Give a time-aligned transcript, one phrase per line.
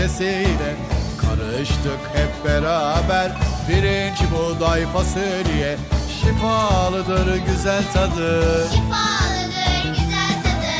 [0.00, 0.76] kepçesiyle
[1.20, 3.32] Karıştık hep beraber
[3.66, 5.76] pirinç buğday fasulye
[6.20, 10.74] Şifalıdır güzel tadı Şifalıdır güzel tadı.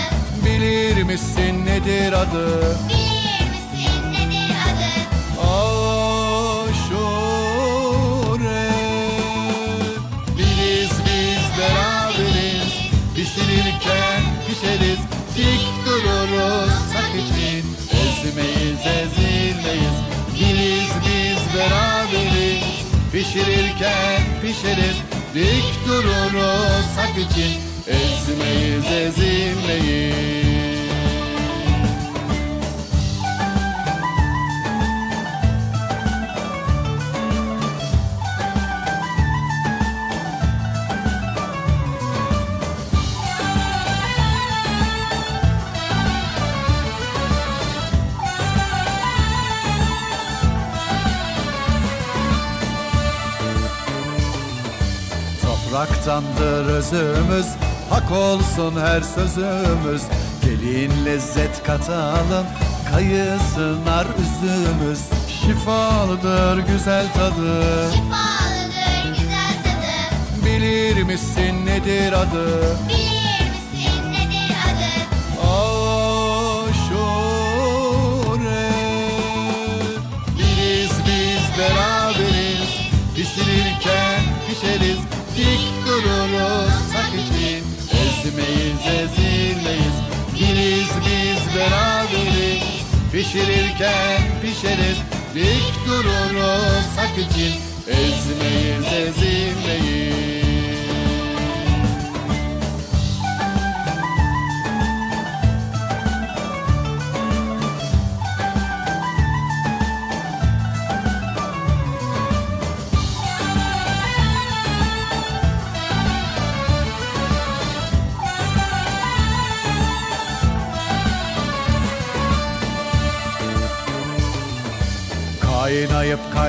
[0.44, 2.76] Bilir misin nedir adı?
[2.88, 4.92] Bilir misin nedir adı?
[5.50, 6.70] Aşure
[10.38, 12.72] Biriz biz beraberiz
[13.14, 15.00] Pişirirken pişeriz
[15.36, 16.69] Dik dururuz
[18.80, 22.64] Ezmeyiz ezilmeyiz Biriz biz beraberiz.
[23.12, 24.96] Pişirirken pişeriz.
[25.34, 27.60] Dik dururuz sak için.
[27.86, 30.39] Ezmeyiz ezilmeyiz
[56.04, 57.46] Topraktandır özümüz
[57.90, 60.02] Hak olsun her sözümüz.
[60.44, 62.46] Gelin lezzet katalım
[62.92, 65.00] Kayısı nar üzümüz.
[65.28, 67.64] Şifalıdır güzel tadı.
[67.92, 69.92] Şifalıdır güzel tadı.
[70.46, 72.76] Bilir misin nedir adı?
[72.88, 74.92] Bilir misin nedir adı?
[75.42, 76.70] Aşure.
[80.38, 82.70] Biriz biz beraberiz.
[83.16, 83.99] Pişirirken
[86.00, 87.64] Sak için
[88.02, 89.96] Ezmeyiz ezilmeyiz.
[90.34, 92.62] Biriz biz beraberiz.
[93.12, 94.98] Pişirirken pişeriz.
[95.34, 97.54] Dik dururuz sak için
[97.86, 100.29] Ezmeyiz ezilmeyiz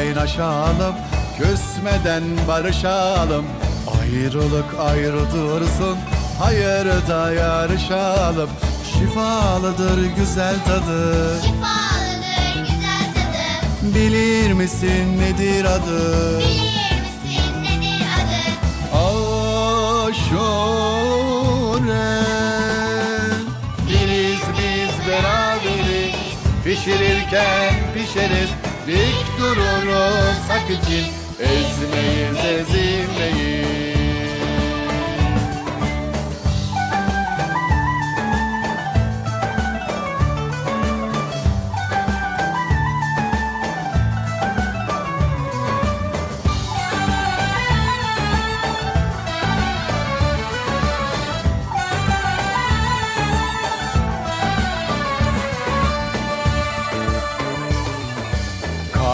[0.01, 0.95] kaynaşalım
[1.37, 3.45] Küsmeden barışalım.
[4.01, 5.97] Ayrılık ayrı dursun
[6.39, 8.49] Hayırda yarışalım.
[8.93, 11.35] Şifalıdır güzel tadı.
[11.41, 13.95] Şifalıdır güzel tadı.
[13.95, 16.39] Bilir misin nedir adı?
[16.39, 18.41] Bilir misin nedir adı?
[18.97, 20.41] Aşure.
[23.89, 26.15] Biriz biz beraberiz.
[26.63, 28.49] Pişirirken pişeriz
[28.87, 31.05] Dik dururuz sak için.
[31.39, 33.90] Ezmeyiz ezilmeyiz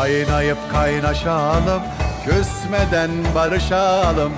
[0.07, 1.81] Kaynayıp kaynaşalım
[2.25, 4.33] Küsmeden barışalım.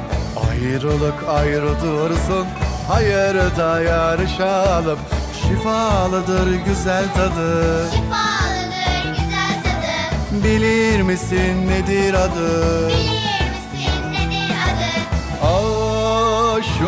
[0.49, 2.47] Ayrılık ayrı dursun
[2.87, 4.99] Hayırda yarışalım.
[5.41, 7.85] Şifalıdır güzel tadı.
[7.91, 10.43] Şifalıdır güzel tadı.
[10.43, 12.87] Bilir misin nedir adı?
[12.87, 14.91] Bilir misin nedir adı?
[15.45, 16.79] Aşure.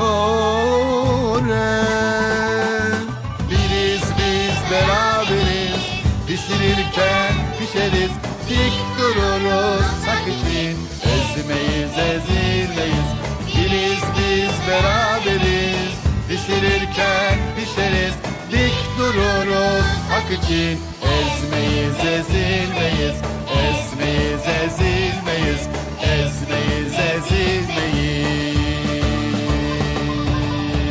[3.49, 5.81] Biriz biz beraberiz.
[6.27, 8.11] Pişirirken pişeriz
[8.51, 10.77] Dik dururuz sak için.
[11.13, 13.09] Ezmeyiz ezilmeyiz.
[13.47, 15.93] Biriz biz beraberiz.
[16.27, 18.13] Pişirirken pişeriz.
[18.51, 20.79] Dik dururuz hak için.
[21.01, 23.15] Ezmeyiz ezilmeyiz.
[23.63, 25.67] Ezmeyiz ezilmeyiz.
[26.01, 28.57] Ezmeyiz ezilmeyiz.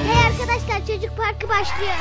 [0.09, 2.01] Hey arkadaşlar çocuk parkı başlıyor.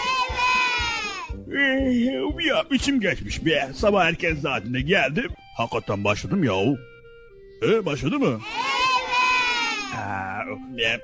[1.51, 2.45] Evet.
[2.45, 3.69] ya içim geçmiş be.
[3.75, 5.31] Sabah erken saatinde geldim.
[5.57, 6.53] Hakikaten başladım ya.
[7.67, 8.41] E, başladı mı?
[10.77, 11.01] Evet.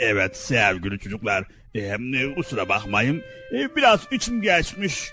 [0.00, 1.44] Evet sevgili çocuklar.
[1.74, 3.22] E, kusura bakmayın.
[3.52, 5.10] E, biraz içim geçmiş.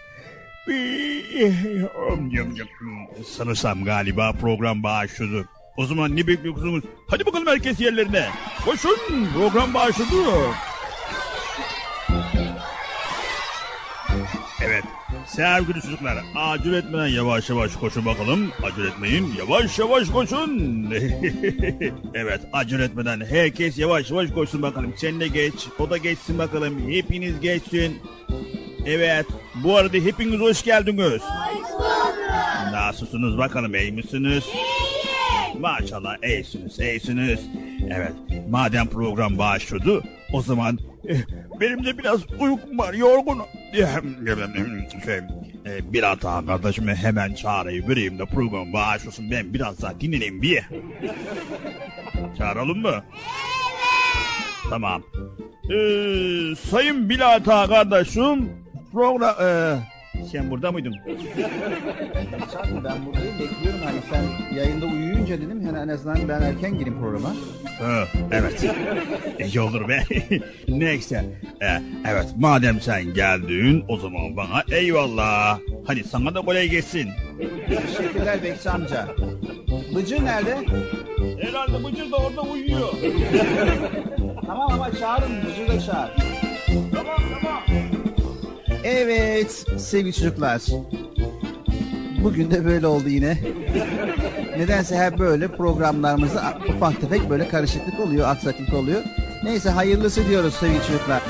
[3.26, 5.46] Sanırsam galiba program başladı.
[5.78, 6.84] O zaman ne bekliyorsunuz?
[7.08, 8.28] Hadi bakalım herkes yerlerine.
[8.66, 10.16] Koşun program başladı.
[15.28, 18.52] Sevgili çocuklar acele etmeden yavaş yavaş koşun bakalım.
[18.64, 20.86] Acele etmeyin yavaş yavaş koşun.
[22.14, 24.94] evet acele etmeden herkes yavaş yavaş koşsun bakalım.
[24.98, 26.90] Sen de geç o da geçsin bakalım.
[26.90, 28.02] Hepiniz geçsin.
[28.86, 29.26] Evet
[29.64, 31.22] bu arada hepiniz hoş geldiniz.
[32.72, 34.44] Nasılsınız bakalım iyi misiniz?
[35.60, 37.40] Maşallah iyisiniz iyisiniz.
[37.90, 38.14] Evet
[38.50, 40.04] madem program başladı
[40.34, 41.18] o zaman eh,
[41.60, 43.46] benim de biraz uykum var yorgunum.
[45.06, 45.18] Şey,
[45.66, 50.64] eh, bir hata kardeşime hemen çağırayım vereyim de program başlasın ben biraz daha dinleneyim bir.
[52.38, 53.04] Çağıralım mı?
[54.70, 55.04] Tamam.
[55.72, 58.50] Ee, sayın Bilata kardeşim
[58.92, 59.36] program...
[59.42, 59.97] Ee,
[60.32, 60.96] sen burada mıydın?
[62.84, 67.30] Ben buradayım bekliyorum hani sen yayında uyuyunca dedim yani en azından ben erken gireyim programa.
[67.80, 68.66] Ha, evet.
[69.40, 70.04] İyi olur be.
[70.68, 71.26] Neyse.
[71.62, 75.60] Ee, evet madem sen geldin o zaman bana eyvallah.
[75.88, 77.10] Hadi sana da kolay gelsin.
[77.68, 79.08] Teşekkürler Bekçi amca.
[79.96, 80.58] Bıcır nerede?
[81.42, 82.90] Herhalde Bıcır da orada uyuyor.
[84.48, 86.10] Tamam ama çağırın Bıcır da çağır.
[86.94, 87.62] tamam tamam.
[88.88, 90.62] Evet sevgili çocuklar.
[92.24, 93.38] Bugün de böyle oldu yine.
[94.58, 99.02] Nedense hep böyle programlarımızda ufak tefek böyle karışıklık oluyor, aksaklık oluyor.
[99.44, 101.22] Neyse hayırlısı diyoruz sevgili çocuklar.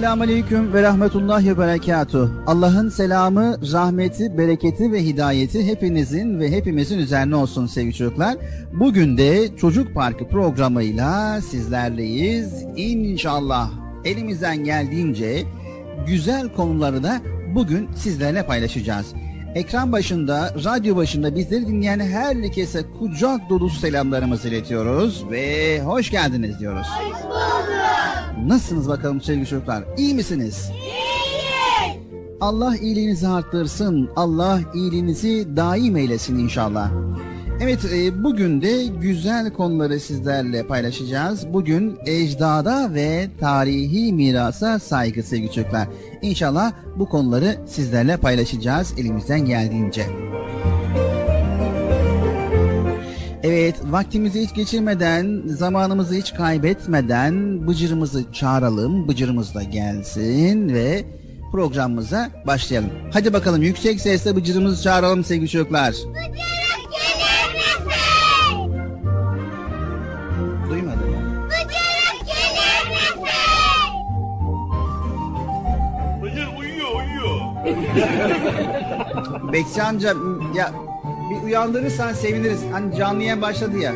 [0.00, 2.30] Esselamu Aleyküm ve Rahmetullahi ve Berekatuh.
[2.46, 8.36] Allah'ın selamı, rahmeti, bereketi ve hidayeti hepinizin ve hepimizin üzerine olsun sevgili çocuklar.
[8.72, 12.64] Bugün de Çocuk Parkı programıyla sizlerleyiz.
[12.76, 13.70] İnşallah
[14.04, 15.42] elimizden geldiğince
[16.06, 17.20] güzel konuları da
[17.54, 19.06] bugün sizlerle paylaşacağız.
[19.54, 26.86] Ekran başında, radyo başında bizleri dinleyen herkese kucak dolusu selamlarımızı iletiyoruz ve hoş geldiniz diyoruz.
[26.86, 27.79] Hoş bulduk.
[28.46, 29.84] Nasılsınız bakalım sevgili çocuklar?
[29.98, 30.70] İyi misiniz?
[30.72, 31.00] İyiyiz.
[32.40, 34.10] Allah iyiliğinizi arttırsın.
[34.16, 36.90] Allah iyiliğinizi daim eylesin inşallah.
[37.62, 41.52] Evet e, bugün de güzel konuları sizlerle paylaşacağız.
[41.52, 45.88] Bugün ecdada ve tarihi mirasa saygı sevgili çocuklar.
[46.22, 50.06] İnşallah bu konuları sizlerle paylaşacağız elimizden geldiğince.
[53.42, 59.08] Evet vaktimizi hiç geçirmeden, zamanımızı hiç kaybetmeden Bıcır'ımızı çağıralım.
[59.08, 61.04] Bıcır'ımız da gelsin ve
[61.52, 62.90] programımıza başlayalım.
[63.12, 65.94] Hadi bakalım yüksek sesle Bıcır'ımızı çağıralım sevgili çocuklar.
[76.22, 77.40] Bıcır uyuyor uyuyor.
[79.52, 80.14] Bekçi amca
[80.54, 80.72] ya
[81.30, 82.60] bir uyandırırsan seviniriz.
[82.72, 83.92] Hani canlı yayın başladı ya.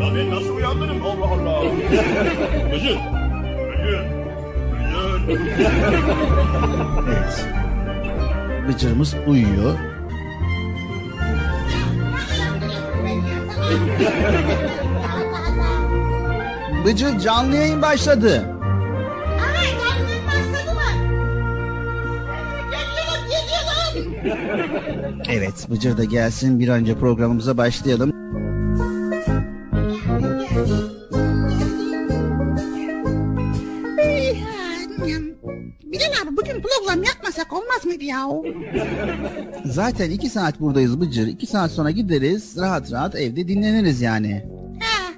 [0.00, 1.62] Ya ben nasıl uyandırırım Allah Allah.
[2.72, 2.98] Bıcır.
[3.68, 4.04] Bıcır.
[5.28, 5.70] Bıcır.
[7.08, 7.46] Evet.
[8.68, 9.74] Bıcırımız uyuyor.
[16.84, 18.53] Bıcır canlı yayın başladı.
[25.28, 28.12] Evet Bıcır da gelsin bir önce programımıza başlayalım.
[35.84, 38.28] Bilal abi bugün program yapmasak olmaz mıydı ya?
[39.64, 41.26] Zaten iki saat buradayız Bıcır.
[41.26, 44.44] İki saat sonra gideriz rahat rahat evde dinleniriz yani.
[44.80, 45.12] Ha,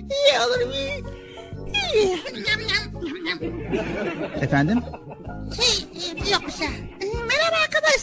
[0.00, 0.72] iyi olur.
[1.94, 2.18] İyi.
[2.48, 3.54] Yam.
[4.40, 4.78] Efendim?
[5.60, 5.83] Şey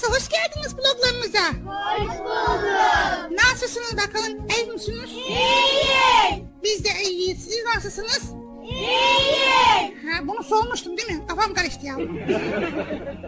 [0.01, 1.39] Arkadaşlar hoş geldiniz programımıza.
[1.65, 3.31] Hoş bulduk.
[3.31, 4.47] Nasılsınız bakalım?
[4.57, 5.09] İyi misiniz?
[5.27, 6.45] İyiyiz.
[6.63, 7.43] Biz de iyiyiz.
[7.43, 8.31] Siz nasılsınız?
[8.63, 9.91] İyiyiz.
[10.05, 11.27] Ha, bunu sormuştum değil mi?
[11.27, 11.95] Kafam karıştı ya.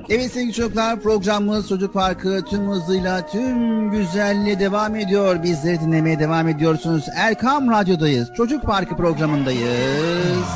[0.09, 5.43] Evet sevgili çocuklar programımız Çocuk Parkı tüm hızıyla tüm güzelliğe devam ediyor.
[5.43, 7.05] Bizleri dinlemeye devam ediyorsunuz.
[7.15, 8.29] Erkam Radyo'dayız.
[8.37, 10.47] Çocuk Parkı programındayız.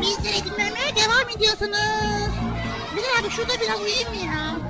[0.00, 2.30] Bizleri dinlemeye devam ediyorsunuz.
[2.96, 4.65] Bilal abi şurada biraz uyuyayım mı ya?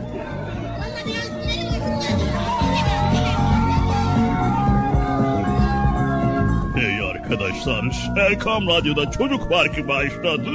[6.76, 10.50] Hey arkadaşlar, Erkam Radyo'da Çocuk Parkı başladı.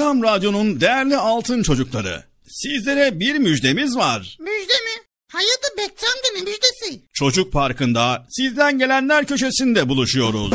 [0.00, 2.22] Erkam Radyo'nun değerli altın çocukları.
[2.48, 4.36] Sizlere bir müjdemiz var.
[4.40, 5.04] Müjde mi?
[5.32, 7.02] Hayırdır Bekçi amca ne müjdesi?
[7.12, 10.52] Çocuk Parkı'nda sizden gelenler köşesinde buluşuyoruz.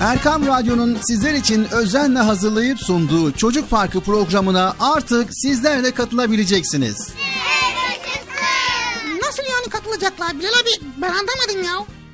[0.00, 7.09] Erkam Radyo'nun sizler için özenle hazırlayıp sunduğu Çocuk Parkı programına artık sizler de katılabileceksiniz.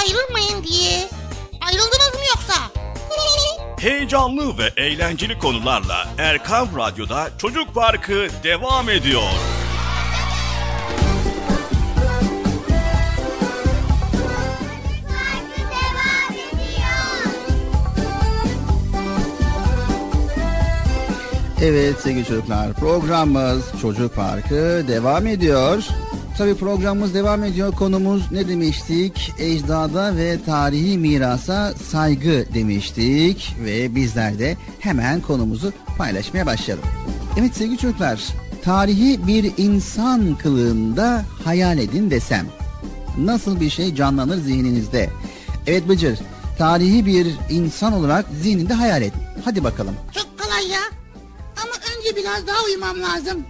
[0.00, 1.08] ayrılmayın diye.
[1.60, 2.54] Ayrıldınız mı yoksa?
[3.80, 9.22] Heyecanlı ve eğlenceli konularla Erkam Radyo'da Çocuk Parkı devam ediyor.
[21.62, 25.82] Evet sevgili çocuklar programımız Çocuk Parkı devam ediyor.
[26.38, 27.72] Tabi programımız devam ediyor.
[27.72, 29.32] Konumuz ne demiştik?
[29.38, 33.56] Ecdada ve tarihi mirasa saygı demiştik.
[33.64, 36.84] Ve bizler de hemen konumuzu paylaşmaya başlayalım.
[37.38, 38.20] Evet sevgili çocuklar
[38.64, 42.46] tarihi bir insan kılığında hayal edin desem.
[43.18, 45.10] Nasıl bir şey canlanır zihninizde?
[45.66, 46.18] Evet Bıcır
[46.58, 49.12] tarihi bir insan olarak zihninde hayal et.
[49.44, 49.94] Hadi bakalım.
[50.14, 50.80] Çok kolay ya.
[51.62, 53.44] Ama önce biraz daha uyumam lazım.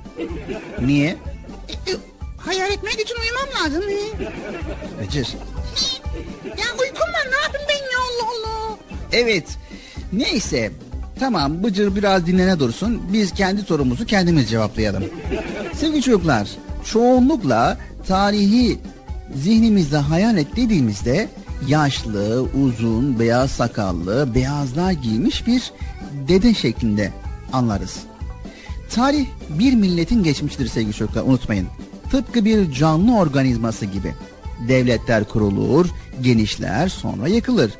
[0.80, 1.16] Niye?
[1.68, 1.96] E, e,
[2.40, 3.82] hayal etmek için uyumam lazım.
[5.02, 5.28] Bıcır.
[6.44, 8.76] Ya uykum var ne yapayım ben ya Allah Allah.
[9.12, 9.44] Evet.
[10.12, 10.72] Neyse.
[11.20, 13.02] Tamam Bıcır biraz dinlene dursun.
[13.12, 15.04] Biz kendi sorumuzu kendimiz cevaplayalım.
[15.74, 16.48] Sevgili çocuklar,
[16.84, 18.78] çoğunlukla tarihi
[19.34, 21.28] zihnimizde hayal et dediğimizde
[21.68, 25.72] yaşlı, uzun, beyaz sakallı, beyazlar giymiş bir
[26.28, 27.12] dede şeklinde
[27.52, 27.96] anlarız.
[28.90, 31.68] Tarih bir milletin geçmiştir sevgili çocuklar unutmayın.
[32.10, 34.14] Tıpkı bir canlı organizması gibi.
[34.68, 35.86] Devletler kurulur,
[36.20, 37.70] genişler, sonra yıkılır.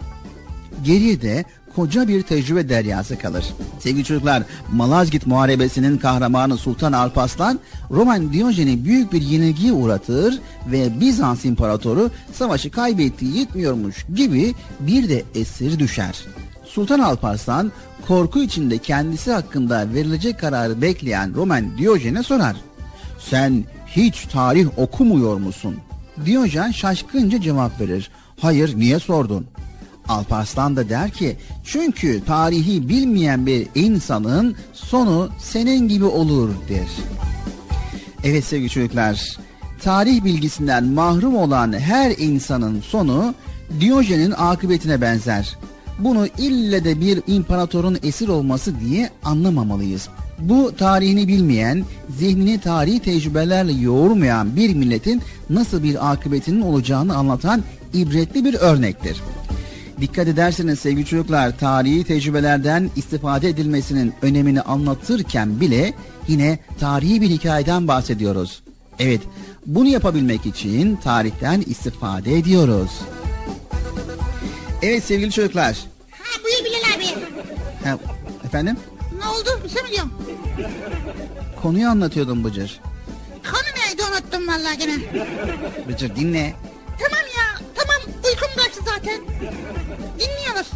[0.84, 1.44] Geriye de
[1.76, 3.44] koca bir tecrübe deryası kalır.
[3.78, 11.44] Sevgili çocuklar, Malazgirt Muharebesi'nin kahramanı Sultan Alparslan, Roman Diyojen'i büyük bir yenilgiye uğratır ve Bizans
[11.44, 16.24] İmparatoru savaşı kaybettiği yetmiyormuş gibi bir de esir düşer.
[16.64, 17.72] Sultan Alparslan
[18.08, 22.56] korku içinde kendisi hakkında verilecek kararı bekleyen Roman Diyojen'e sorar.
[23.18, 23.64] Sen
[23.96, 25.76] hiç tarih okumuyor musun?
[26.24, 28.10] Diyojen şaşkınca cevap verir.
[28.40, 29.46] Hayır niye sordun?
[30.08, 36.88] Alparslan da der ki çünkü tarihi bilmeyen bir insanın sonu senin gibi olur der.
[38.24, 39.38] Evet sevgili çocuklar
[39.82, 43.34] tarih bilgisinden mahrum olan her insanın sonu
[43.80, 45.58] Diyojen'in akıbetine benzer.
[45.98, 50.08] Bunu ille de bir imparatorun esir olması diye anlamamalıyız.
[50.40, 51.84] Bu tarihini bilmeyen,
[52.18, 57.62] zihnini tarihi tecrübelerle yoğurmayan bir milletin nasıl bir akıbetinin olacağını anlatan
[57.94, 59.16] ibretli bir örnektir.
[60.00, 65.94] Dikkat ederseniz sevgili çocuklar tarihi tecrübelerden istifade edilmesinin önemini anlatırken bile
[66.28, 68.62] yine tarihi bir hikayeden bahsediyoruz.
[68.98, 69.20] Evet
[69.66, 72.90] bunu yapabilmek için tarihten istifade ediyoruz.
[74.82, 75.78] Evet sevgili çocuklar.
[76.10, 77.24] Ha buyur Bilal abi.
[77.84, 77.98] Ha,
[78.44, 78.76] efendim
[79.20, 79.60] ne oldu?
[79.64, 80.12] Bir şey mi diyorum?
[81.62, 82.80] Konuyu anlatıyordum Bıcır.
[83.50, 84.94] Konu neydi unuttum vallahi gene.
[85.88, 86.54] Bıcır dinle.
[86.98, 89.20] Tamam ya tamam uykum kaçtı zaten.
[90.18, 90.70] Dinliyoruz.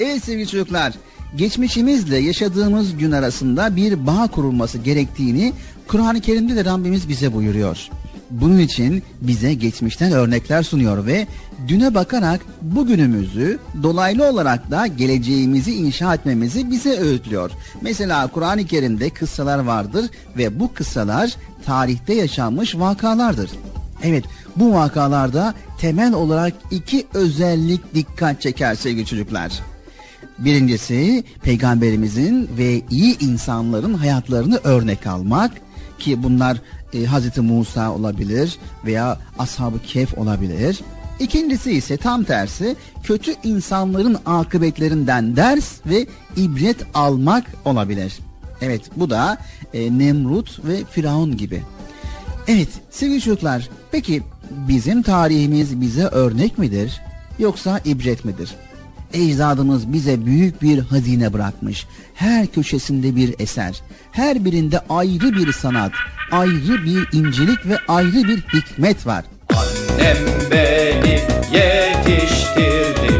[0.00, 0.92] Evet sevgili çocuklar
[1.36, 5.52] geçmişimizle yaşadığımız gün arasında bir bağ kurulması gerektiğini
[5.88, 7.88] Kur'an-ı Kerim'de de Rabbimiz bize buyuruyor.
[8.30, 11.26] Bunun için bize geçmişten örnekler sunuyor ve
[11.68, 17.50] düne bakarak bugünümüzü dolaylı olarak da geleceğimizi inşa etmemizi bize öğütlüyor.
[17.80, 23.50] Mesela Kur'an-ı Kerim'de kıssalar vardır ve bu kıssalar tarihte yaşanmış vakalardır.
[24.02, 24.24] Evet
[24.56, 29.52] bu vakalarda temel olarak iki özellik dikkat çeker sevgili çocuklar.
[30.38, 35.52] Birincisi peygamberimizin ve iyi insanların hayatlarını örnek almak
[35.98, 36.56] ki bunlar
[36.94, 40.80] e, Hazreti Musa olabilir veya Ashab-ı Kehf olabilir.
[41.20, 48.18] İkincisi ise tam tersi kötü insanların akıbetlerinden ders ve ibret almak olabilir.
[48.60, 49.38] Evet bu da
[49.74, 51.62] e, Nemrut ve Firavun gibi.
[52.48, 57.00] Evet sevgili çocuklar peki bizim tarihimiz bize örnek midir
[57.38, 58.50] yoksa ibret midir?
[59.12, 61.86] Ecdadımız bize büyük bir hazine bırakmış.
[62.14, 63.82] Her köşesinde bir eser.
[64.12, 65.92] Her birinde ayrı bir sanat,
[66.32, 69.24] ayrı bir incelik ve ayrı bir hikmet var.
[69.48, 70.16] Annem
[70.50, 71.20] beni
[71.52, 73.19] yetiştirdi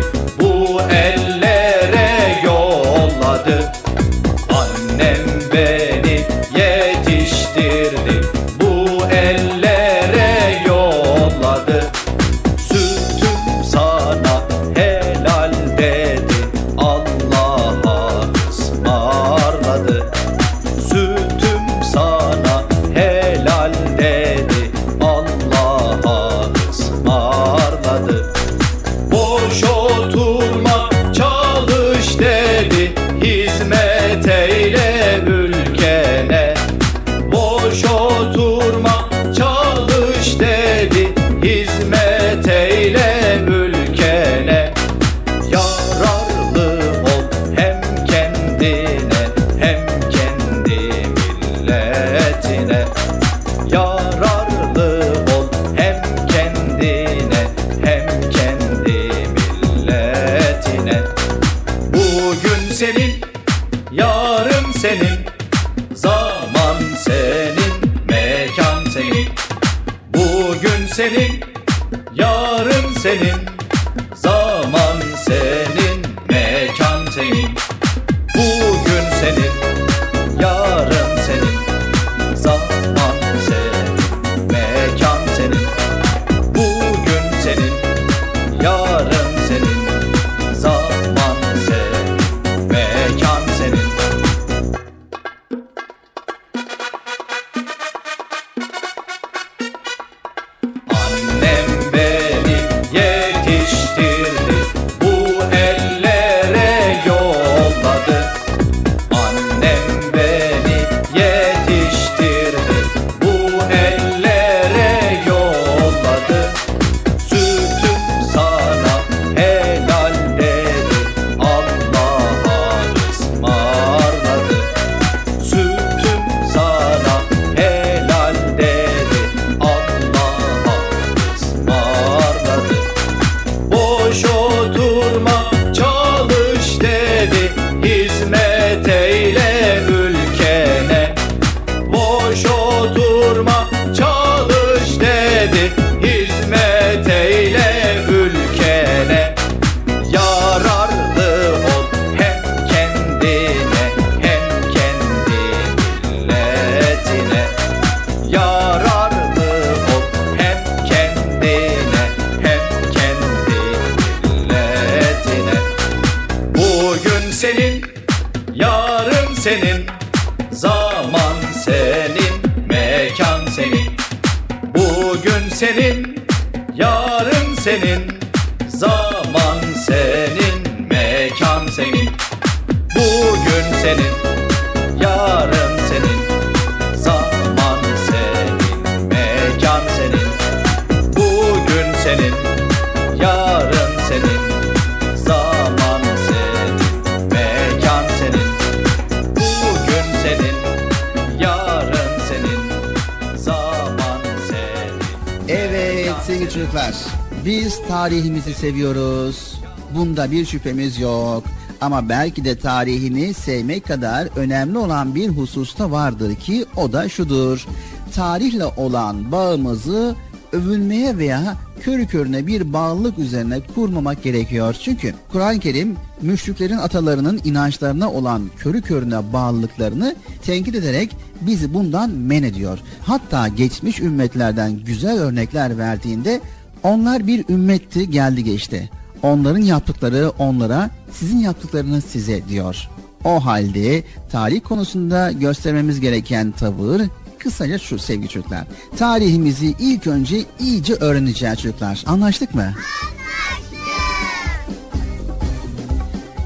[207.45, 209.61] biz tarihimizi seviyoruz.
[209.95, 211.45] Bunda bir şüphemiz yok.
[211.81, 217.09] Ama belki de tarihini sevmek kadar önemli olan bir husus da vardır ki o da
[217.09, 217.67] şudur.
[218.15, 220.15] Tarihle olan bağımızı
[220.53, 224.77] övünmeye veya körü körüne bir bağlılık üzerine kurmamak gerekiyor.
[224.85, 232.43] Çünkü Kur'an-ı Kerim müşriklerin atalarının inançlarına olan körü körüne bağlılıklarını tenkit ederek bizi bundan men
[232.43, 232.79] ediyor.
[233.03, 236.41] Hatta geçmiş ümmetlerden güzel örnekler verdiğinde
[236.83, 238.91] onlar bir ümmetti geldi geçti.
[239.23, 242.89] Onların yaptıkları onlara, sizin yaptıklarınız size diyor.
[243.25, 247.03] O halde tarih konusunda göstermemiz gereken tavır
[247.39, 248.67] kısaca şu sevgili çocuklar.
[248.97, 252.03] Tarihimizi ilk önce iyice öğreneceğiz çocuklar.
[252.07, 252.75] Anlaştık mı?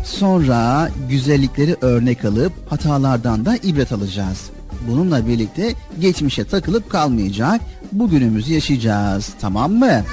[0.05, 4.51] Sonra güzellikleri örnek alıp hatalardan da ibret alacağız.
[4.89, 7.61] Bununla birlikte geçmişe takılıp kalmayacak,
[7.93, 9.31] bugünümüzü yaşayacağız.
[9.41, 10.05] Tamam mı?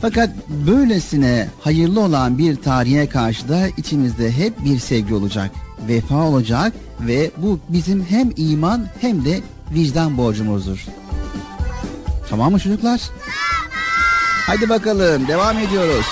[0.00, 5.50] Fakat böylesine hayırlı olan bir tarihe karşı da içimizde hep bir sevgi olacak,
[5.88, 9.40] vefa olacak ve bu bizim hem iman hem de
[9.74, 10.86] vicdan borcumuzdur.
[12.30, 13.00] Tamam mı çocuklar?
[14.46, 16.06] Hadi bakalım devam ediyoruz.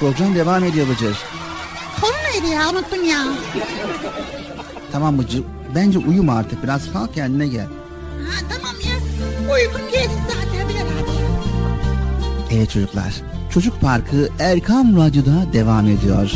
[0.00, 1.16] Program devam ediyor Bıcır.
[2.00, 3.24] Konu neydi ya unuttum ya.
[4.92, 5.42] Tamam Bıcır.
[5.74, 7.66] Bence uyuma artık biraz kalk kendine gel.
[8.28, 8.96] Ha tamam ya.
[9.54, 11.10] Uykum geçti zaten Bilal abi.
[12.50, 13.14] Evet çocuklar.
[13.50, 16.30] Çocuk Parkı Erkam Radyo'da devam ediyor.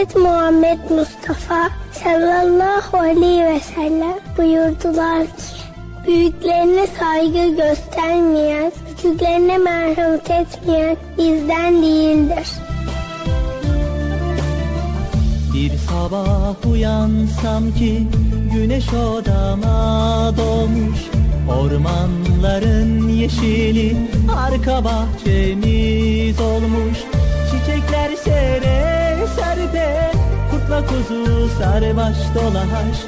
[0.00, 5.60] Hazreti Muhammed Mustafa sallallahu aleyhi ve sellem buyurdular ki
[6.06, 12.48] Büyüklerine saygı göstermeyen, küçüklerine merhamet etmeyen bizden değildir.
[15.54, 18.06] Bir sabah uyansam ki
[18.54, 21.00] güneş odama doğmuş
[21.60, 23.96] Ormanların yeşili
[24.36, 26.98] arka bahçemiz olmuş
[27.50, 28.99] Çiçekler sere
[29.36, 30.12] serpe
[30.50, 32.98] kurtla kuzu sarmaş dolaş.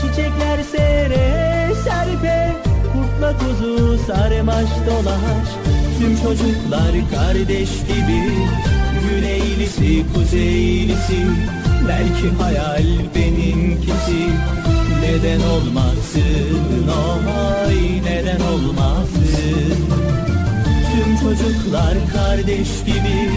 [0.00, 2.52] Çiçekler sere serpe
[2.92, 5.48] kurtla kuzu sarmaş dolaş.
[5.98, 8.22] Tüm çocuklar kardeş gibi
[9.08, 11.26] Güneylisi kuzeylisi.
[11.88, 14.22] Belki hayal benimkisi.
[15.02, 16.88] Neden olmasın?
[17.66, 19.74] Oy neden olmasın?
[20.92, 23.30] Tüm çocuklar kardeş gibi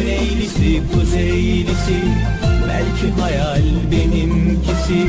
[0.00, 1.98] Güneylisi kuzeylisi
[2.68, 5.06] Belki hayal benimkisi.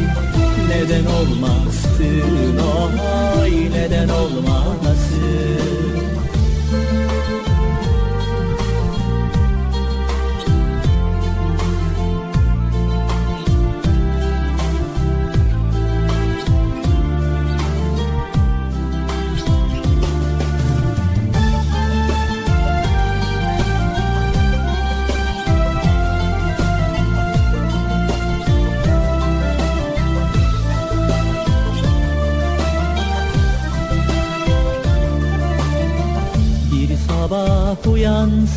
[0.70, 2.58] Neden olmasın
[3.40, 5.01] oy neden olmasın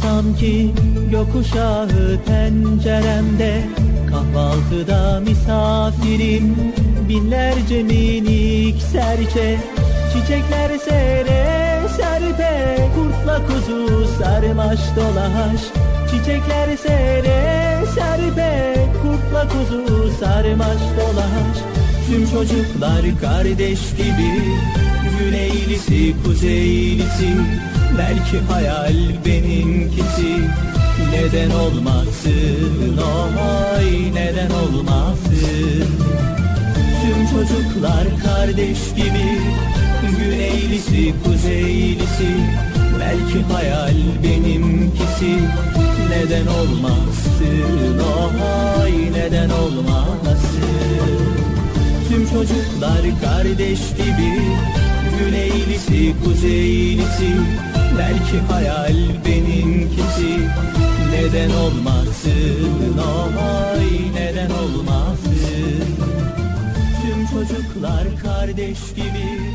[0.04, 0.70] uyansam ki
[1.10, 1.88] gökkuşağı
[2.26, 3.62] penceremde
[4.10, 6.56] Kahvaltıda misafirim.
[7.08, 9.58] Binlerce minik serçe
[10.12, 11.44] Çiçekler sere
[11.96, 15.60] serpe kurtla kuzu sarmaş dolaş.
[16.10, 21.56] Çiçekler sere serpe kurtla kuzu sarmaş dolaş.
[22.08, 24.42] Tüm çocuklar kardeş gibi
[25.18, 27.34] Güneylisi kuzeylisi
[27.98, 30.40] Belki hayal benimkisi.
[31.12, 32.98] Neden olmasın?
[32.98, 35.88] Oy neden olmasın?
[37.02, 39.38] Tüm çocuklar kardeş gibi.
[40.18, 42.30] Güneylisi kuzeylisi.
[43.00, 45.38] Belki hayal benimkisi.
[46.10, 48.00] Neden olmasın?
[48.82, 50.24] Oy neden olmasın?
[52.08, 54.40] Tüm çocuklar kardeş gibi.
[55.18, 57.34] Güneylisi kuzeylisi
[57.98, 60.38] Belki hayal benimkisi
[61.10, 65.84] Neden olmasın oy neden olmasın
[67.02, 69.54] Tüm çocuklar kardeş gibi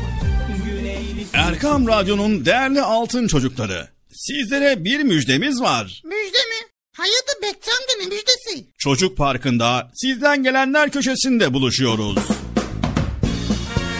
[1.32, 3.88] Erkam Radyo'nun değerli altın çocukları.
[4.12, 6.02] Sizlere bir müjdemiz var.
[6.04, 6.66] Müjde mi?
[6.96, 8.66] Hayırdır Bekçi amca ne müjdesi?
[8.78, 12.18] Çocuk Parkı'nda sizden gelenler köşesinde buluşuyoruz.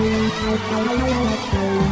[0.00, 1.87] Thank you.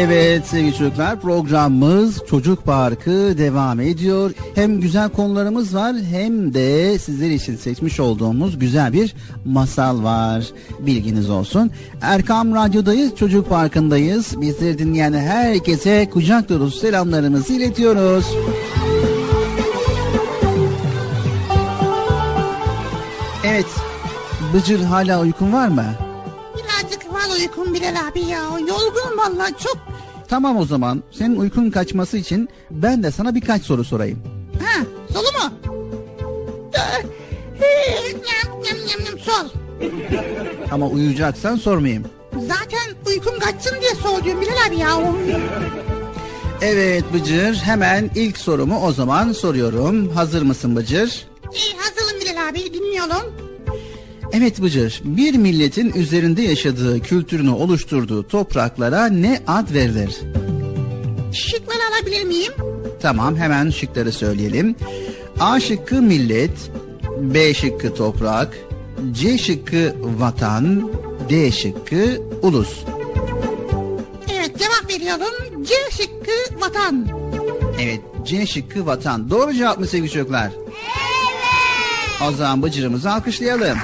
[0.00, 4.30] Evet sevgili çocuklar programımız Çocuk Parkı devam ediyor.
[4.54, 10.44] Hem güzel konularımız var hem de sizler için seçmiş olduğumuz güzel bir masal var.
[10.80, 11.70] Bilginiz olsun.
[12.02, 14.40] Erkam Radyo'dayız, Çocuk Parkı'ndayız.
[14.40, 18.26] Bizleri dinleyen herkese kucak dolusu selamlarımızı iletiyoruz.
[23.44, 23.66] Evet,
[24.54, 26.07] Bıcır hala uykun var mı?
[27.38, 28.38] Uykum Bilal abi ya.
[28.58, 29.78] Yorgunum vallahi çok.
[30.28, 34.22] Tamam o zaman senin uykun kaçması için ben de sana birkaç soru sorayım.
[34.64, 35.52] Ha solu mu?
[38.04, 39.48] Yam yam yam yam sol.
[40.70, 42.04] Ama uyuyacaksan sormayayım.
[42.32, 44.98] Zaten uykum kaçsın diye soruyorum Bilal abi ya.
[46.62, 50.08] Evet Bıcır hemen ilk sorumu o zaman soruyorum.
[50.10, 51.26] Hazır mısın Bıcır?
[51.54, 53.47] İyi hazırım Bilal abi dinliyorum.
[54.32, 60.20] Evet Bıcır bir milletin üzerinde yaşadığı kültürünü oluşturduğu topraklara ne ad verilir?
[61.32, 62.52] Şıkları alabilir miyim?
[63.02, 64.76] Tamam hemen şıkları söyleyelim.
[65.40, 66.70] A şıkkı millet,
[67.20, 68.58] B şıkkı toprak,
[69.12, 70.90] C şıkkı vatan,
[71.30, 72.84] D şıkkı ulus.
[74.32, 75.64] Evet cevap veriyorum.
[75.64, 77.06] C şıkkı vatan.
[77.80, 79.30] Evet C şıkkı vatan.
[79.30, 80.50] Doğru cevap mı sevgili çocuklar?
[80.56, 82.28] Evet.
[82.28, 83.78] O zaman Bıcır'ımızı alkışlayalım.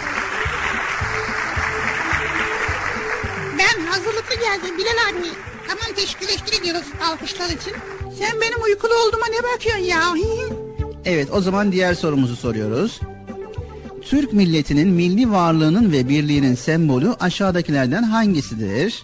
[4.85, 5.29] Bilal abi.
[5.69, 7.73] Tamam teşekkür teşekkür ediyoruz alkışlar için.
[8.19, 10.01] Sen benim uykulu olduğuma ne bakıyorsun ya?
[11.05, 13.01] Evet o zaman diğer sorumuzu soruyoruz.
[14.03, 19.03] Türk milletinin milli varlığının ve birliğinin sembolü aşağıdakilerden hangisidir?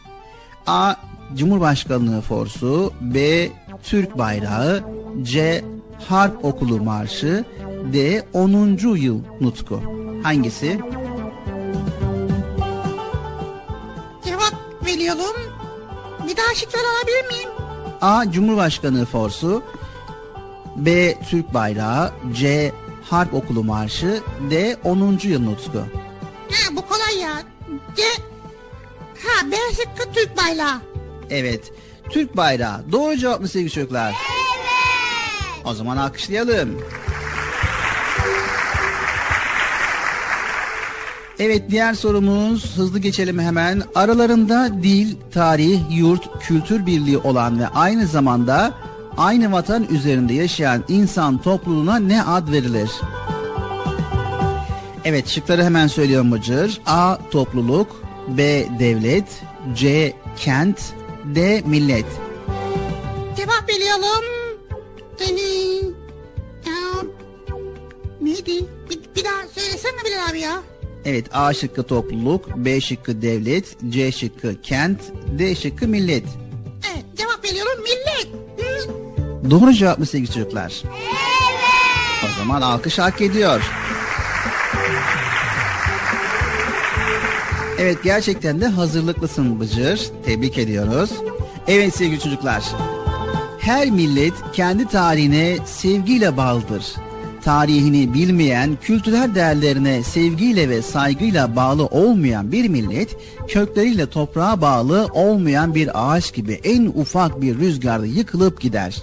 [0.66, 0.94] A.
[1.34, 3.48] Cumhurbaşkanlığı forsu B.
[3.82, 4.84] Türk bayrağı
[5.22, 5.64] C.
[6.08, 7.44] Harp okulu marşı
[7.92, 8.22] D.
[8.32, 8.78] 10.
[8.96, 9.82] yıl nutku.
[10.22, 10.80] Hangisi?
[16.54, 17.48] Şıkları alabilir miyim?
[18.00, 18.30] A.
[18.32, 19.62] Cumhurbaşkanlığı forsu
[20.76, 21.14] B.
[21.30, 22.72] Türk bayrağı C.
[23.10, 24.20] Harp okulu marşı
[24.50, 24.76] D.
[24.84, 25.18] 10.
[25.22, 25.78] yıl nutku.
[26.50, 27.42] Ha bu kolay ya.
[27.96, 28.02] C.
[29.28, 30.80] Ha B şıkkı Türk bayrağı.
[31.30, 31.72] Evet.
[32.10, 32.92] Türk bayrağı.
[32.92, 34.08] Doğru cevap mı sevgili çocuklar?
[34.08, 35.66] Evet.
[35.66, 36.80] O zaman alkışlayalım.
[41.40, 43.82] Evet diğer sorumuz hızlı geçelim hemen.
[43.94, 48.74] Aralarında dil, tarih, yurt, kültür birliği olan ve aynı zamanda
[49.16, 52.90] aynı vatan üzerinde yaşayan insan topluluğuna ne ad verilir?
[55.04, 56.80] Evet şıkları hemen söylüyorum Bıcır.
[56.86, 57.16] A.
[57.30, 58.66] Topluluk B.
[58.78, 59.42] Devlet
[59.74, 60.12] C.
[60.36, 60.92] Kent
[61.24, 61.62] D.
[61.66, 62.06] Millet
[63.36, 64.24] Cevap veriyorum.
[65.20, 65.24] Ee,
[66.70, 67.02] ya,
[68.20, 68.66] neydi?
[68.90, 70.69] Bir, bir daha söylesene Bilal abi ya.
[71.04, 75.00] Evet A şıkkı topluluk, B şıkkı devlet, C şıkkı kent,
[75.38, 76.24] D şıkkı millet.
[76.92, 78.28] Evet cevap veriyorum millet.
[78.58, 79.50] Hı?
[79.50, 80.82] Doğru cevap mı sevgili çocuklar?
[80.84, 82.24] Evet.
[82.24, 83.62] O zaman alkış hak ediyor.
[87.78, 90.00] Evet gerçekten de hazırlıklısın Bıcır.
[90.26, 91.10] Tebrik ediyoruz.
[91.68, 92.64] Evet sevgili çocuklar.
[93.58, 96.84] Her millet kendi tarihine sevgiyle bağlıdır.
[97.44, 103.16] Tarihini bilmeyen, kültürel değerlerine sevgiyle ve saygıyla bağlı olmayan bir millet,
[103.48, 109.02] kökleriyle toprağa bağlı olmayan bir ağaç gibi en ufak bir rüzgarda yıkılıp gider.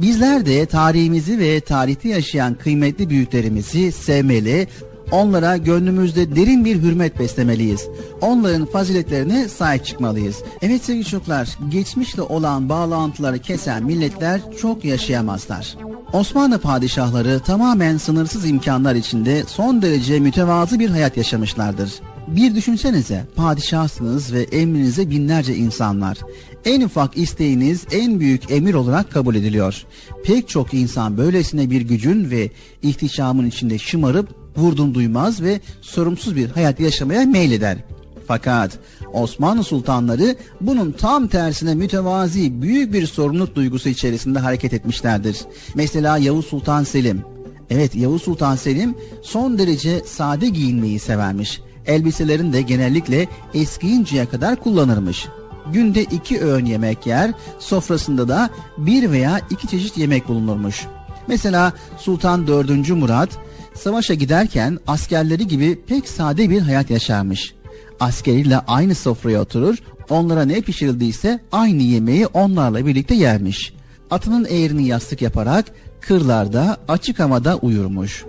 [0.00, 4.68] Bizler de tarihimizi ve tarihte yaşayan kıymetli büyüklerimizi sevmeli,
[5.10, 7.88] onlara gönlümüzde derin bir hürmet beslemeliyiz.
[8.20, 10.36] Onların faziletlerine sahip çıkmalıyız.
[10.62, 15.76] Evet sevgili çocuklar, geçmişle olan bağlantıları kesen milletler çok yaşayamazlar.
[16.12, 21.92] Osmanlı padişahları tamamen sınırsız imkanlar içinde son derece mütevazı bir hayat yaşamışlardır.
[22.28, 26.18] Bir düşünsenize padişahsınız ve emrinize binlerce insanlar.
[26.64, 29.84] En ufak isteğiniz en büyük emir olarak kabul ediliyor.
[30.24, 32.50] Pek çok insan böylesine bir gücün ve
[32.82, 37.78] ihtişamın içinde şımarıp vurdum duymaz ve sorumsuz bir hayat yaşamaya meyleder.
[38.26, 38.78] Fakat
[39.12, 45.40] Osmanlı sultanları bunun tam tersine mütevazi büyük bir sorumluluk duygusu içerisinde hareket etmişlerdir.
[45.74, 47.22] Mesela Yavuz Sultan Selim.
[47.70, 51.60] Evet Yavuz Sultan Selim son derece sade giyinmeyi severmiş.
[51.86, 55.26] Elbiselerini de genellikle eskiyinceye kadar kullanırmış.
[55.72, 60.86] Günde iki öğün yemek yer, sofrasında da bir veya iki çeşit yemek bulunurmuş.
[61.26, 62.90] Mesela Sultan 4.
[62.90, 63.28] Murat
[63.74, 67.54] savaşa giderken askerleri gibi pek sade bir hayat yaşarmış.
[68.00, 69.78] Askeriyle aynı sofraya oturur,
[70.10, 73.72] onlara ne pişirildiyse aynı yemeği onlarla birlikte yermiş.
[74.10, 75.64] Atının eğrini yastık yaparak
[76.00, 78.24] kırlarda açık havada uyurmuş.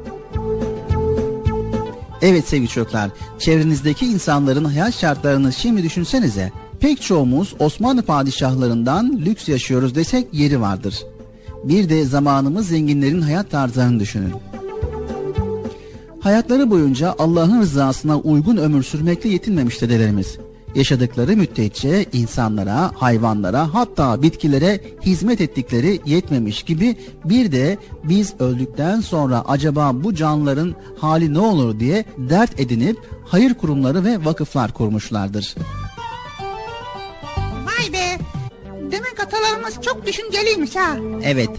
[2.22, 3.09] Evet sevgili çocuklar,
[3.39, 6.51] çevrenizdeki insanların hayat şartlarını şimdi düşünsenize.
[6.80, 11.03] Pek çoğumuz Osmanlı padişahlarından lüks yaşıyoruz desek yeri vardır.
[11.64, 14.34] Bir de zamanımız zenginlerin hayat tarzlarını düşünün.
[16.24, 20.38] Hayatları boyunca Allah'ın rızasına uygun ömür sürmekle yetinmemiş dedelerimiz.
[20.76, 26.95] Yaşadıkları müddetçe insanlara, hayvanlara hatta bitkilere hizmet ettikleri yetmemiş gibi
[27.26, 33.53] bir de biz öldükten sonra acaba bu canlıların hali ne olur diye dert edinip hayır
[33.53, 35.55] kurumları ve vakıflar kurmuşlardır.
[37.65, 38.17] Vay be.
[38.91, 40.97] Demek atalarımız çok düşünceliymiş ha.
[41.24, 41.49] Evet.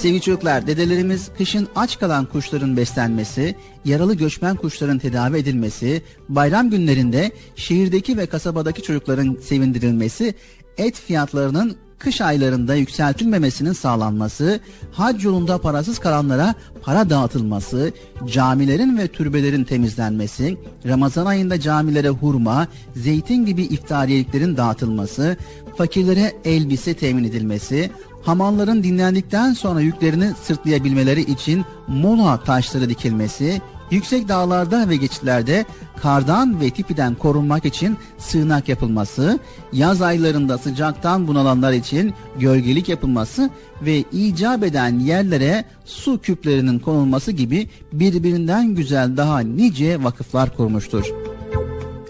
[0.00, 7.30] Sevgili çocuklar, dedelerimiz kışın aç kalan kuşların beslenmesi, yaralı göçmen kuşların tedavi edilmesi, bayram günlerinde
[7.56, 10.34] şehirdeki ve kasabadaki çocukların sevindirilmesi,
[10.78, 14.60] et fiyatlarının kış aylarında yükseltilmemesinin sağlanması,
[14.92, 17.92] hac yolunda parasız kalanlara para dağıtılması,
[18.26, 25.36] camilerin ve türbelerin temizlenmesi, Ramazan ayında camilere hurma, zeytin gibi iftariyeliklerin dağıtılması,
[25.76, 27.90] fakirlere elbise temin edilmesi,
[28.22, 33.60] hamalların dinlendikten sonra yüklerini sırtlayabilmeleri için mola taşları dikilmesi,
[33.90, 35.64] yüksek dağlarda ve geçitlerde
[36.02, 39.38] kardan ve tipiden korunmak için sığınak yapılması,
[39.72, 43.50] yaz aylarında sıcaktan bunalanlar için gölgelik yapılması
[43.82, 51.29] ve icap eden yerlere su küplerinin konulması gibi birbirinden güzel daha nice vakıflar kurmuştur.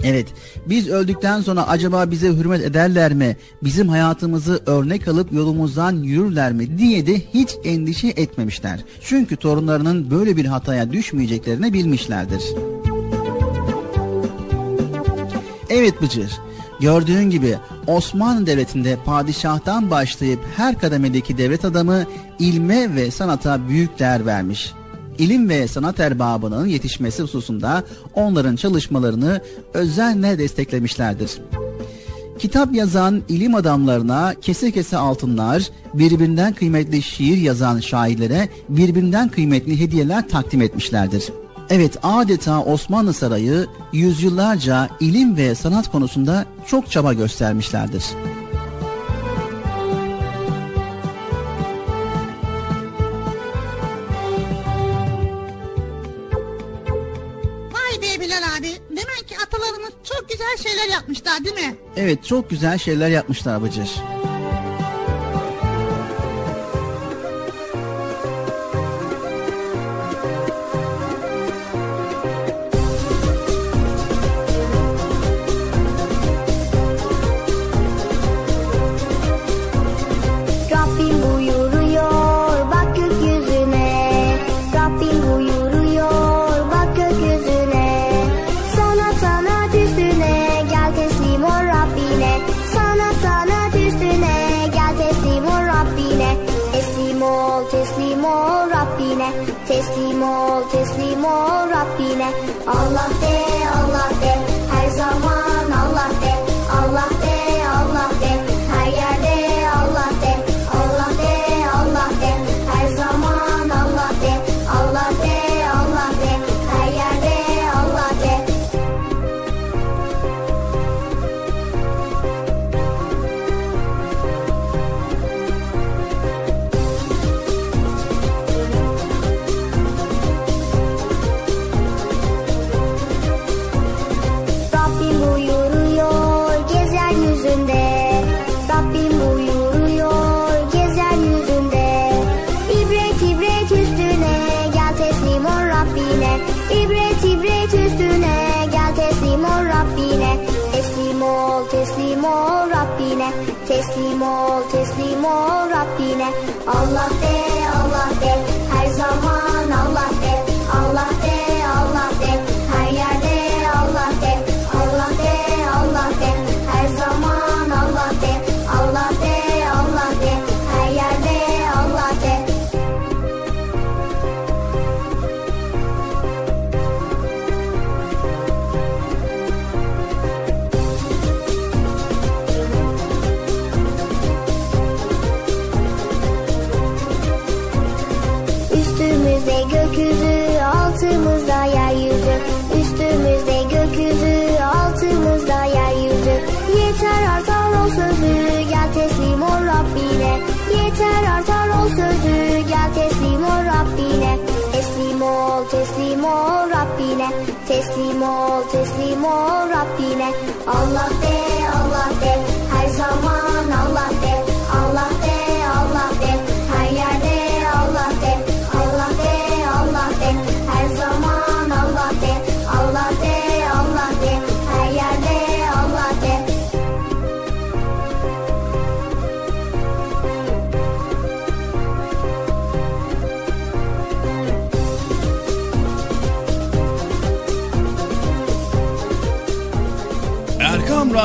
[0.04, 0.26] Evet,
[0.66, 6.78] biz öldükten sonra acaba bize hürmet ederler mi, bizim hayatımızı örnek alıp yolumuzdan yürürler mi
[6.78, 8.80] diye de hiç endişe etmemişler.
[9.00, 12.42] Çünkü torunlarının böyle bir hataya düşmeyeceklerini bilmişlerdir.
[15.70, 16.32] Evet Bıcır,
[16.80, 22.04] gördüğün gibi Osmanlı Devleti'nde padişahtan başlayıp her kademedeki devlet adamı
[22.38, 24.72] ilme ve sanata büyük değer vermiş
[25.20, 29.40] ilim ve sanat erbabının yetişmesi hususunda onların çalışmalarını
[29.74, 31.30] özenle desteklemişlerdir.
[32.38, 35.62] Kitap yazan ilim adamlarına kese kese altınlar,
[35.94, 41.24] birbirinden kıymetli şiir yazan şairlere birbirinden kıymetli hediyeler takdim etmişlerdir.
[41.70, 48.04] Evet adeta Osmanlı Sarayı yüzyıllarca ilim ve sanat konusunda çok çaba göstermişlerdir.
[60.70, 61.74] Şeyler yapmışlar değil mi?
[61.96, 63.90] Evet çok güzel şeyler yapmışlar Bıcır.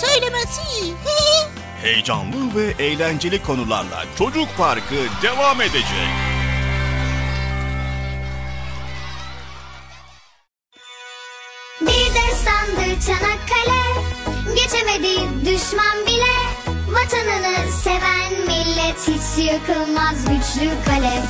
[0.00, 0.94] söylemesi.
[1.82, 6.08] Heyecanlı ve eğlenceli konularla Çocuk Parkı devam edecek.
[11.80, 13.82] Bir destandı Çanakkale
[14.54, 16.36] Geçemedi düşman bile
[16.88, 21.22] Vatanını seven millet Hiç yıkılmaz güçlü kale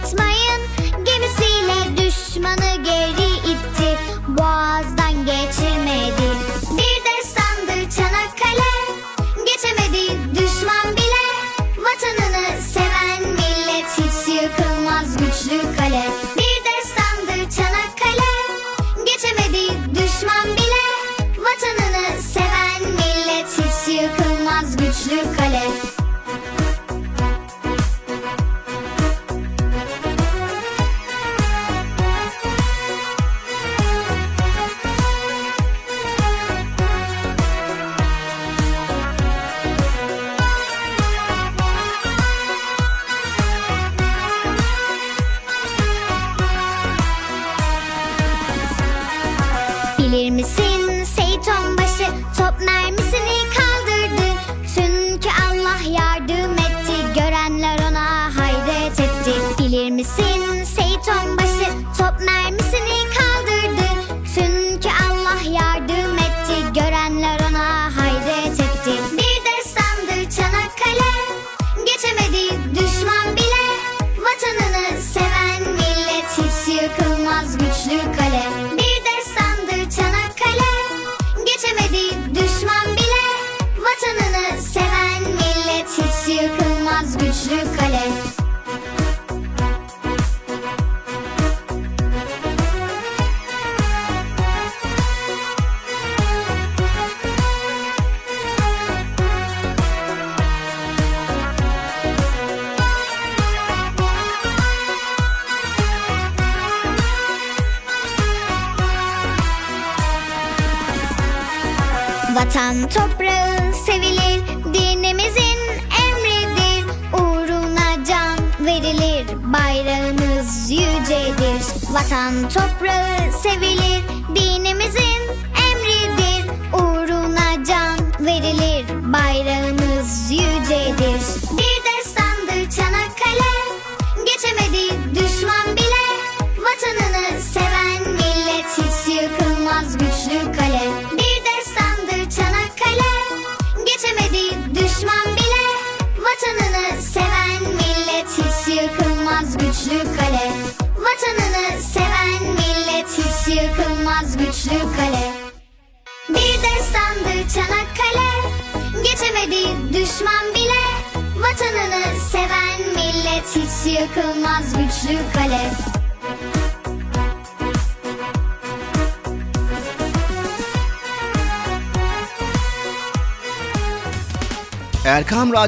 [0.00, 0.37] It's my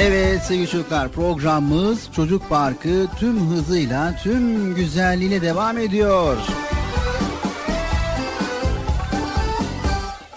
[0.00, 6.36] Evet sevgili çocuklar programımız Çocuk Parkı tüm hızıyla tüm güzelliğiyle devam ediyor.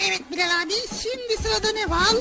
[0.07, 2.13] evet Bilal abi şimdi sırada ne var?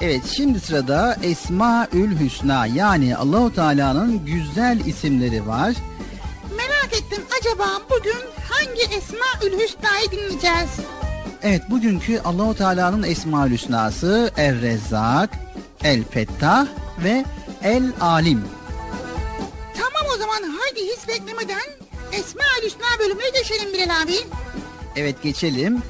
[0.00, 5.74] Evet şimdi sırada Esmaül Hüsna yani Allahu Teala'nın güzel isimleri var.
[6.56, 8.20] Merak ettim acaba bugün
[8.50, 10.70] hangi Esma-ül Hüsna'yı dinleyeceğiz?
[11.42, 15.30] Evet bugünkü Allahu Teala'nın Esmaül Hüsna'sı Er Rezzak,
[15.84, 16.66] El Fettah
[17.04, 17.24] ve
[17.62, 18.44] El Alim.
[19.76, 21.70] Tamam o zaman haydi hiç beklemeden
[22.12, 24.16] Esma-ül Hüsna bölümüne geçelim Bilal abi.
[24.96, 25.82] Evet geçelim.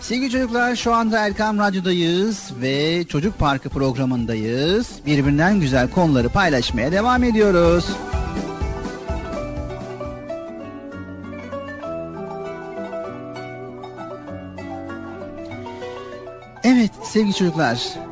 [0.00, 4.88] Sevgili çocuklar şu anda Erkam Radyo'dayız ve Çocuk Parkı programındayız.
[5.06, 7.84] Birbirinden güzel konuları paylaşmaya devam ediyoruz.
[16.64, 18.11] Evet sevgili çocuklar.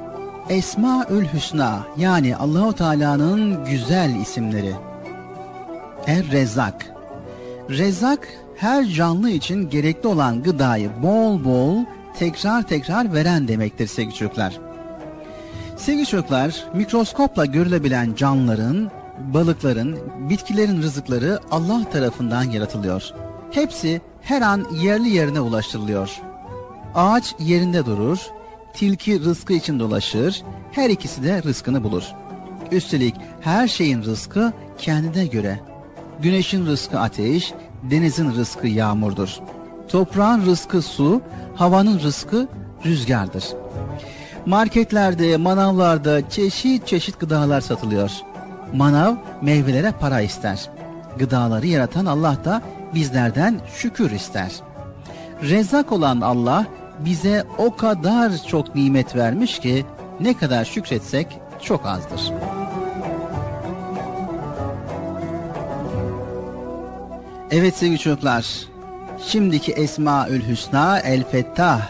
[0.51, 4.75] Esmaül Hüsna yani Allahu Teala'nın güzel isimleri.
[6.07, 6.93] Er Rezzak.
[7.71, 11.85] Rezzak her canlı için gerekli olan gıdayı bol bol
[12.19, 14.59] tekrar tekrar veren demektir sevgili çocuklar.
[15.77, 18.91] Sevgili çocuklar, mikroskopla görülebilen canlıların,
[19.35, 19.99] balıkların,
[20.31, 23.03] bitkilerin rızıkları Allah tarafından yaratılıyor.
[23.51, 26.21] Hepsi her an yerli yerine ulaştırılıyor.
[26.95, 28.19] Ağaç yerinde durur,
[28.75, 30.43] tilki rızkı için dolaşır,
[30.73, 32.05] her ikisi de rızkını bulur.
[32.73, 35.61] Üstelik her şeyin rızkı kendine göre.
[36.23, 37.53] Güneşin rızkı ateş,
[37.83, 39.39] denizin rızkı yağmurdur.
[39.89, 41.23] Toprağın rızkı su,
[41.57, 42.49] havanın rızkı
[42.85, 43.45] rüzgardır.
[44.47, 48.11] Marketlerde, manavlarda çeşit çeşit gıdalar satılıyor.
[48.75, 50.71] Manav meyvelere para ister.
[51.19, 52.63] Gıdaları yaratan Allah da
[52.95, 54.53] bizlerden şükür ister.
[55.43, 56.67] Rezzak olan Allah
[57.05, 59.87] bize o kadar çok nimet vermiş ki
[60.21, 61.27] ne kadar şükretsek
[61.63, 62.33] çok azdır.
[67.51, 68.47] Evet sevgili çocuklar,
[69.27, 71.89] şimdiki Esmaül Hüsna El Fettah.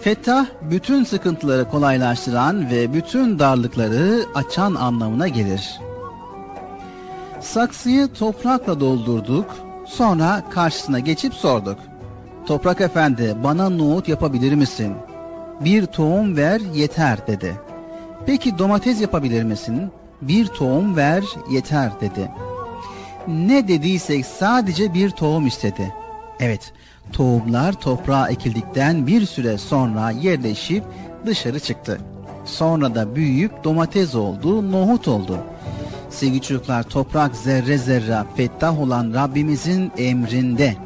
[0.00, 5.80] Fettah bütün sıkıntıları kolaylaştıran ve bütün darlıkları açan anlamına gelir.
[7.40, 9.46] Saksıyı toprakla doldurduk,
[9.86, 11.78] sonra karşısına geçip sorduk.
[12.46, 14.94] Toprak efendi bana nohut yapabilir misin?
[15.60, 17.54] Bir tohum ver yeter dedi.
[18.26, 19.90] Peki domates yapabilir misin?
[20.22, 22.30] Bir tohum ver yeter dedi.
[23.28, 25.94] Ne dediysek sadece bir tohum istedi.
[26.40, 26.72] Evet,
[27.12, 30.84] tohumlar toprağa ekildikten bir süre sonra yerleşip
[31.26, 32.00] dışarı çıktı.
[32.44, 35.38] Sonra da büyüyüp domates oldu, nohut oldu.
[36.10, 40.76] Sevgili çocuklar toprak zerre zerre fettah olan Rabbimizin emrinde.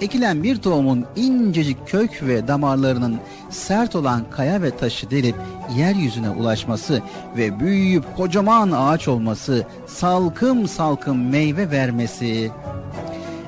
[0.00, 3.20] Ekilen bir tohumun incecik kök ve damarlarının
[3.50, 5.36] sert olan kaya ve taşı delip
[5.76, 7.02] yeryüzüne ulaşması
[7.36, 12.50] ve büyüyüp kocaman ağaç olması, salkım salkım meyve vermesi.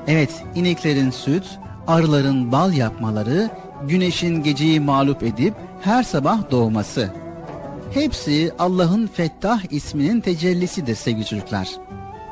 [0.07, 1.43] Evet, ineklerin süt,
[1.87, 3.49] arıların bal yapmaları,
[3.87, 7.09] güneşin geceyi mağlup edip her sabah doğması.
[7.93, 11.67] Hepsi Allah'ın Fettah isminin tecellisidir sevgili çocuklar.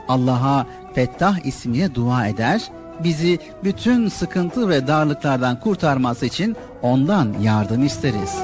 [0.07, 2.61] Allah'a Fettah ismiyle dua eder,
[3.03, 8.35] bizi bütün sıkıntı ve darlıklardan kurtarması için ondan yardım isteriz.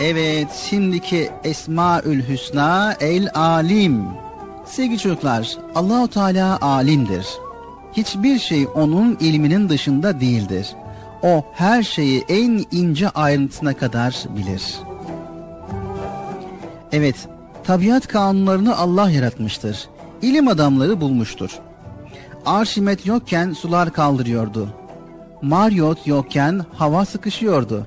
[0.00, 4.04] Evet, şimdiki Esmaül Hüsna El Alim.
[4.64, 7.26] Sevgili çocuklar, Allahu Teala alimdir.
[7.92, 10.74] Hiçbir şey onun ilminin dışında değildir.
[11.22, 14.74] O her şeyi en ince ayrıntısına kadar bilir.
[16.92, 17.16] Evet,
[17.64, 19.88] tabiat kanunlarını Allah yaratmıştır.
[20.22, 21.58] İlim adamları bulmuştur.
[22.46, 24.68] Arşimet yokken sular kaldırıyordu.
[25.42, 27.86] Mariot yokken hava sıkışıyordu.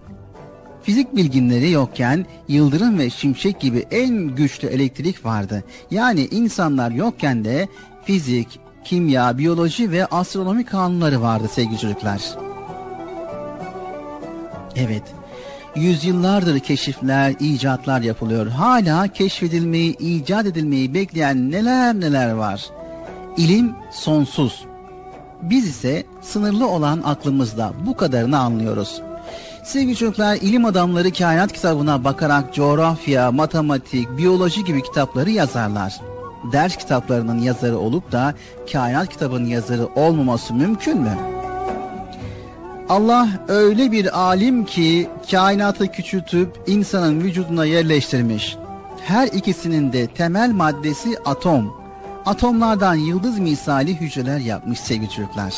[0.84, 5.64] Fizik bilginleri yokken yıldırım ve şimşek gibi en güçlü elektrik vardı.
[5.92, 7.68] Yani insanlar yokken de
[8.06, 12.22] fizik, kimya, biyoloji ve astronomi kanunları vardı sevgili çocuklar.
[14.76, 15.04] Evet,
[15.78, 18.48] yüzyıllardır keşifler, icatlar yapılıyor.
[18.48, 22.66] Hala keşfedilmeyi, icat edilmeyi bekleyen neler neler var.
[23.38, 24.66] İlim sonsuz.
[25.42, 29.02] Biz ise sınırlı olan aklımızda bu kadarını anlıyoruz.
[29.64, 36.02] Sevgili çocuklar, ilim adamları kainat kitabına bakarak coğrafya, matematik, biyoloji gibi kitapları yazarlar.
[36.52, 38.34] Ders kitaplarının yazarı olup da
[38.72, 41.37] kainat kitabının yazarı olmaması mümkün mü?
[42.90, 48.58] Allah öyle bir alim ki kainatı küçültüp insanın vücuduna yerleştirmiş.
[49.02, 51.74] Her ikisinin de temel maddesi atom.
[52.26, 55.54] Atomlardan yıldız misali hücreler yapmış sevgili çocuklar.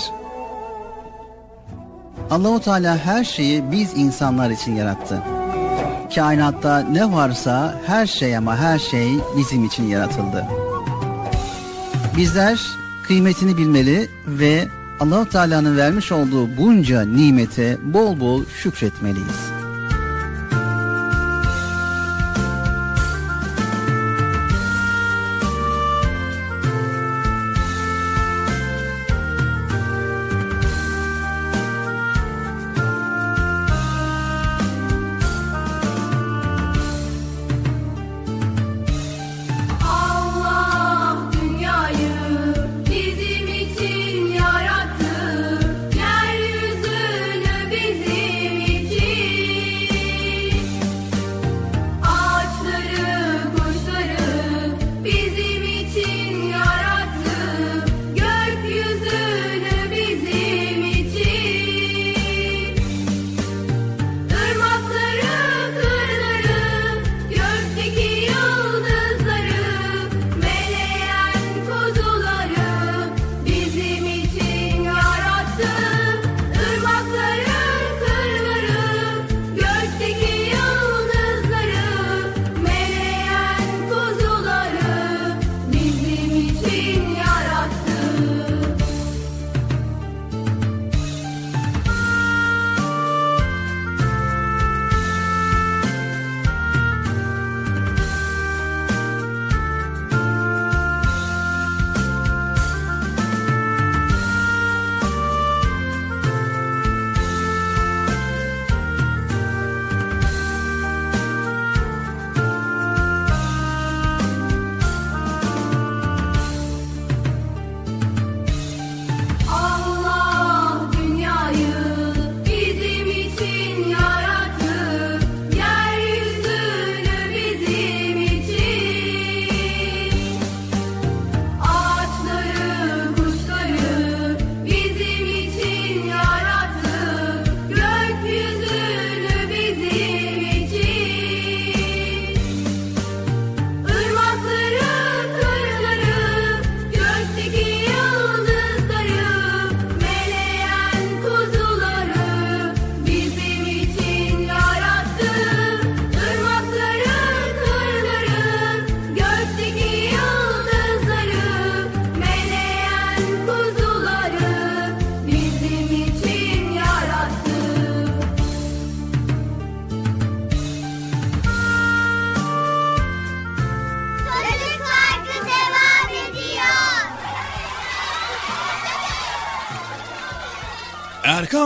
[2.31, 5.21] Allahu Teala her şeyi biz insanlar için yarattı.
[6.15, 10.45] Kainatta ne varsa her şey ama her şey bizim için yaratıldı.
[12.17, 12.59] Bizler
[13.07, 14.67] kıymetini bilmeli ve
[14.99, 19.58] Allahu Teala'nın vermiş olduğu bunca nimete bol bol şükretmeliyiz.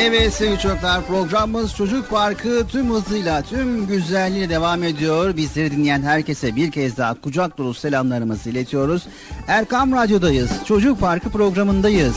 [0.00, 5.36] Evet sevgili çocuklar programımız Çocuk Parkı tüm hızıyla tüm güzelliğiyle devam ediyor.
[5.36, 9.06] Bizleri dinleyen herkese bir kez daha kucak dolu selamlarımızı iletiyoruz.
[9.48, 10.50] Erkam Radyo'dayız.
[10.64, 12.16] Çocuk Parkı programındayız.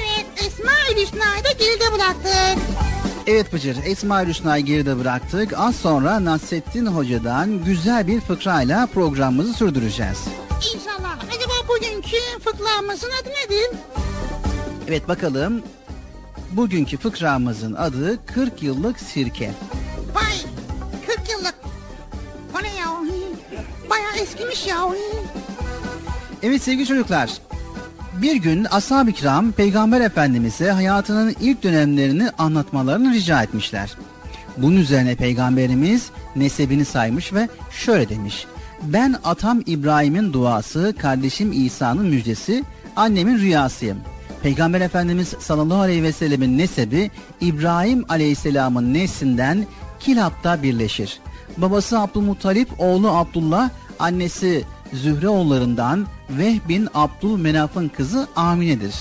[0.00, 2.64] Evet Esma Hüsna'yı da geride bıraktık.
[3.26, 5.52] Evet Bıcır, Esma Hüsna'yı geride bıraktık.
[5.56, 10.18] Az sonra Nasrettin Hoca'dan güzel bir fıkrayla programımızı sürdüreceğiz.
[10.74, 11.18] İnşallah.
[11.36, 13.78] Acaba bugünkü fıkramızın adı nedir?
[14.88, 15.62] Evet bakalım.
[16.56, 19.50] Bugünkü fıkramızın adı 40 yıllık sirke.
[20.14, 20.34] Vay
[21.06, 21.54] 40 yıllık.
[22.54, 22.86] O ne ya?
[23.90, 24.76] Baya eskimiş ya.
[26.42, 27.30] Evet sevgili çocuklar.
[28.22, 33.96] Bir gün ashab-ı kiram Peygamber Efendimiz'e hayatının ilk dönemlerini anlatmalarını rica etmişler.
[34.56, 38.46] Bunun üzerine Peygamberimiz nesebini saymış ve şöyle demiş.
[38.82, 42.64] Ben atam İbrahim'in duası, kardeşim İsa'nın müjdesi,
[42.96, 43.98] annemin rüyasıyım.
[44.42, 47.10] Peygamber Efendimiz sallallahu aleyhi ve sellemin nesebi
[47.40, 49.66] İbrahim aleyhisselamın neslinden
[50.00, 51.20] Kilap'ta birleşir.
[51.56, 58.94] Babası Abdülmuttalip, oğlu Abdullah, annesi Zühre oğullarından Vehbin Abdülmenaf'ın kızı Amine'dir.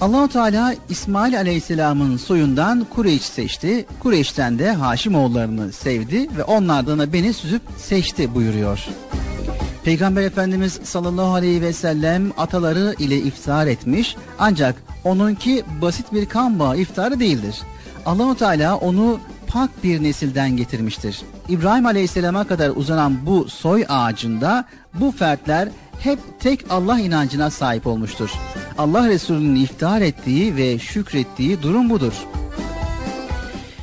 [0.00, 3.86] Allahu Teala İsmail Aleyhisselam'ın soyundan Kureyş seçti.
[4.00, 8.88] Kureyş'ten de Haşim oğullarını sevdi ve onlardan da beni süzüp seçti buyuruyor.
[9.88, 14.74] Peygamber Efendimiz sallallahu aleyhi ve sellem ataları ile iftihar etmiş ancak
[15.04, 17.56] onunki basit bir kan bağı iftarı değildir.
[18.06, 21.22] Allahu Teala onu pak bir nesilden getirmiştir.
[21.48, 24.64] İbrahim Aleyhisselam'a kadar uzanan bu soy ağacında
[24.94, 25.68] bu fertler
[26.00, 28.30] hep tek Allah inancına sahip olmuştur.
[28.78, 32.12] Allah Resulü'nün iftihar ettiği ve şükrettiği durum budur.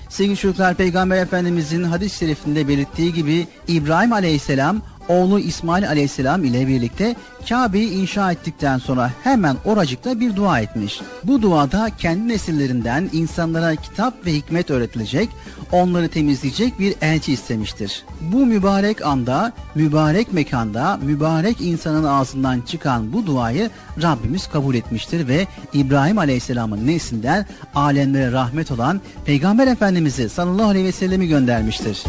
[0.10, 7.16] Sevgili çocuklar Peygamber Efendimizin hadis-i şerifinde belirttiği gibi İbrahim Aleyhisselam oğlu İsmail Aleyhisselam ile birlikte
[7.50, 11.02] Kabe'yi inşa ettikten sonra hemen oracıkta bir dua etmiş.
[11.24, 15.30] Bu duada kendi nesillerinden insanlara kitap ve hikmet öğretilecek,
[15.72, 18.04] onları temizleyecek bir elçi istemiştir.
[18.22, 23.70] Bu mübarek anda, mübarek mekanda, mübarek insanın ağzından çıkan bu duayı
[24.02, 27.46] Rabbimiz kabul etmiştir ve İbrahim Aleyhisselam'ın neslinden
[27.76, 32.04] alemlere rahmet olan Peygamber Efendimiz'i sallallahu aleyhi ve sellemi göndermiştir.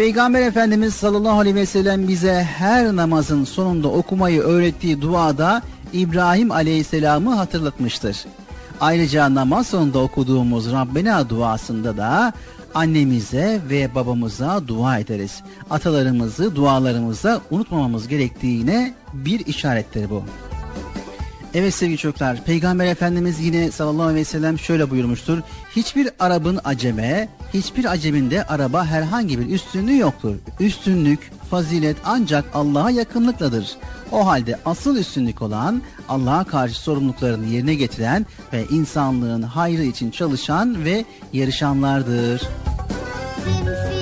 [0.00, 7.34] Peygamber Efendimiz sallallahu aleyhi ve sellem bize her namazın sonunda okumayı öğrettiği duada İbrahim aleyhisselamı
[7.34, 8.24] hatırlatmıştır.
[8.80, 12.32] Ayrıca namaz sonunda okuduğumuz Rabbena duasında da
[12.74, 15.42] annemize ve babamıza dua ederiz.
[15.70, 20.24] Atalarımızı dualarımıza unutmamamız gerektiğine bir işarettir bu.
[21.54, 25.38] Evet sevgili çocuklar, Peygamber Efendimiz yine sallallahu aleyhi ve sellem şöyle buyurmuştur.
[25.76, 30.36] Hiçbir Arap'ın aceme, hiçbir acemin de araba herhangi bir üstünlüğü yoktur.
[30.60, 33.76] Üstünlük, fazilet ancak Allah'a yakınlıkladır.
[34.12, 40.84] O halde asıl üstünlük olan Allah'a karşı sorumluluklarını yerine getiren ve insanlığın hayrı için çalışan
[40.84, 42.42] ve yarışanlardır.
[43.44, 43.99] Simsim.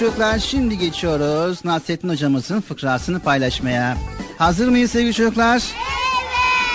[0.00, 3.96] çocuklar şimdi geçiyoruz Nasrettin hocamızın fıkrasını paylaşmaya.
[4.38, 5.54] Hazır mıyız sevgili çocuklar?
[5.54, 5.74] Evet.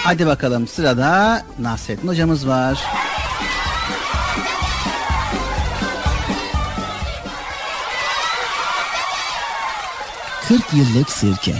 [0.03, 2.83] Hadi bakalım sırada Nasrettin hocamız var.
[10.47, 11.55] Kırk yıllık sirke.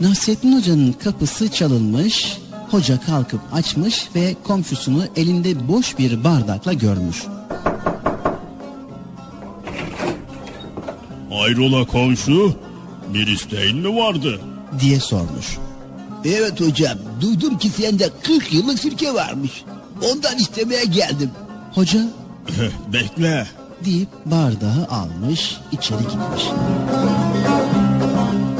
[0.00, 2.41] Nasrettin Hoca'nın kapısı çalınmış,
[2.72, 7.22] hoca kalkıp açmış ve komşusunu elinde boş bir bardakla görmüş.
[11.30, 12.56] Hayrola komşu?
[13.14, 14.40] Bir isteğin mi vardı?
[14.80, 15.58] diye sormuş.
[16.24, 19.64] Evet hocam duydum ki sende 40 yıllık sirke varmış.
[20.12, 21.30] Ondan istemeye geldim.
[21.74, 22.00] Hoca
[22.92, 23.46] Bekle.
[23.84, 26.42] deyip bardağı almış, içeri gitmiş.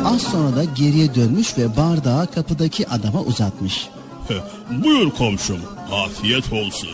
[0.05, 3.89] Az sonra da geriye dönmüş ve bardağı kapıdaki adama uzatmış.
[4.85, 5.61] Buyur komşum.
[5.93, 6.89] Afiyet olsun.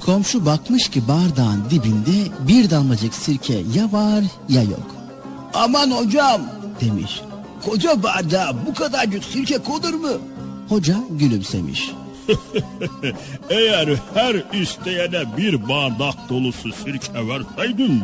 [0.00, 4.86] Komşu bakmış ki bardağın dibinde bir damlacık sirke ya var ya yok.
[5.54, 6.40] Aman hocam
[6.80, 7.20] Demiş.
[7.64, 10.08] koca bardağa bu kadarcık sirke konur mu?
[10.68, 11.90] Hoca gülümsemiş.
[13.50, 18.02] Eğer her isteyene bir bardak dolusu sirke verseydin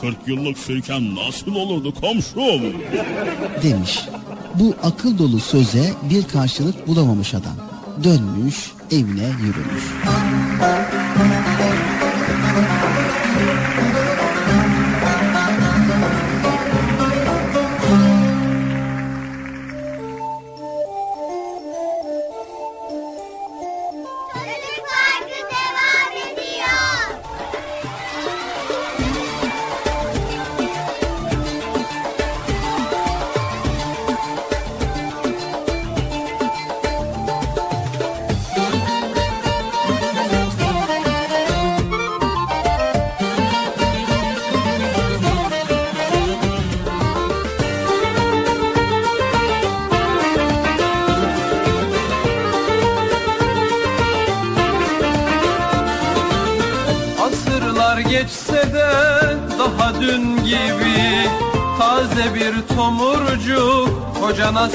[0.00, 2.62] 40 yıllık sirken nasıl olurdu komşum?
[3.62, 4.00] Demiş.
[4.54, 7.71] Bu akıl dolu söze bir karşılık bulamamış adam.
[8.04, 9.84] Dönmüş evine yürümüş.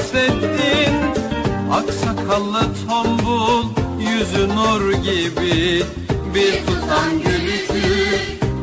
[0.08, 0.94] Nasreddin
[1.72, 3.64] Aksakallı tombul
[4.00, 5.84] Yüzü nur gibi.
[6.34, 8.20] Bir tutam gülüşü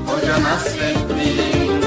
[0.08, 1.84] Hoca Nasreddin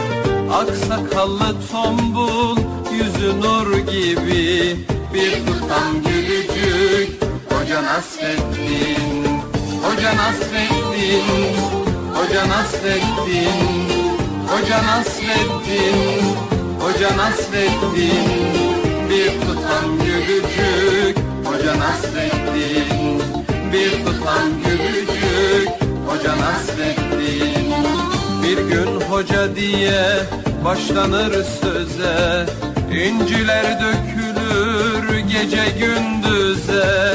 [0.53, 2.57] Aksakallı tombul
[2.93, 4.77] Yüzü nur gibi.
[5.15, 9.43] Bir tutam gülücük Hoca Nasreddin
[9.83, 11.57] Hoca Nasreddin
[12.15, 13.89] Hoca Nasreddin
[14.49, 16.25] Hoca Nasreddin
[16.81, 23.23] Hoca Nasreddin Bir tutam gülücük Hoca Nasreddin
[23.73, 25.69] Bir tutam gülücük
[26.09, 27.75] Hoca Nasreddin
[28.43, 30.03] Bir gün hoca diye
[30.65, 32.47] başlanır söze
[32.93, 37.15] İnciler dökülür gece gündüze.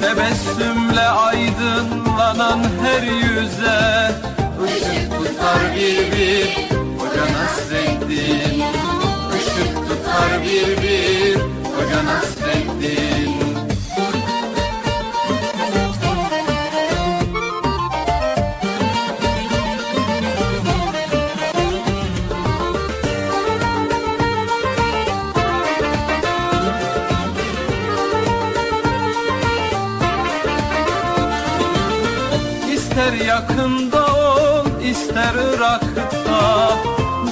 [0.00, 4.10] Tebessümle aydınlanan her yüze
[4.66, 6.68] Işık tutar bir bir
[6.98, 8.39] Hoca Nasreddin
[33.00, 36.70] İster yakında ol, ister Irak'ta.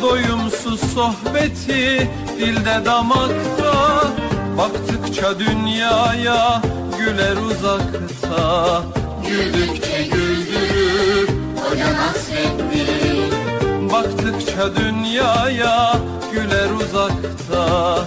[0.03, 4.18] Doyumsuz sohbeti dilde damakta
[4.59, 6.63] Baktıkça dünyaya
[6.99, 8.83] güler uzakta.
[9.29, 13.33] Güldükçe güldürür Hoca Nasreddin
[13.93, 15.93] Baktıkça dünyaya
[16.33, 17.99] güler uzakta.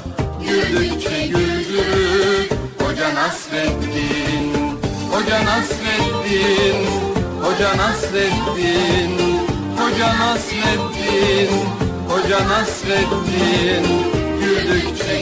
[0.48, 2.50] Güldükçe güldürür
[2.80, 4.78] Hoca Nasreddin.
[5.12, 6.88] Hoca Nasreddin
[7.44, 9.18] Hoca Nasreddin.
[9.78, 11.50] Hoca Nasreddin
[12.10, 13.86] Hoca Nasreddin.
[14.42, 15.22] Güldükçe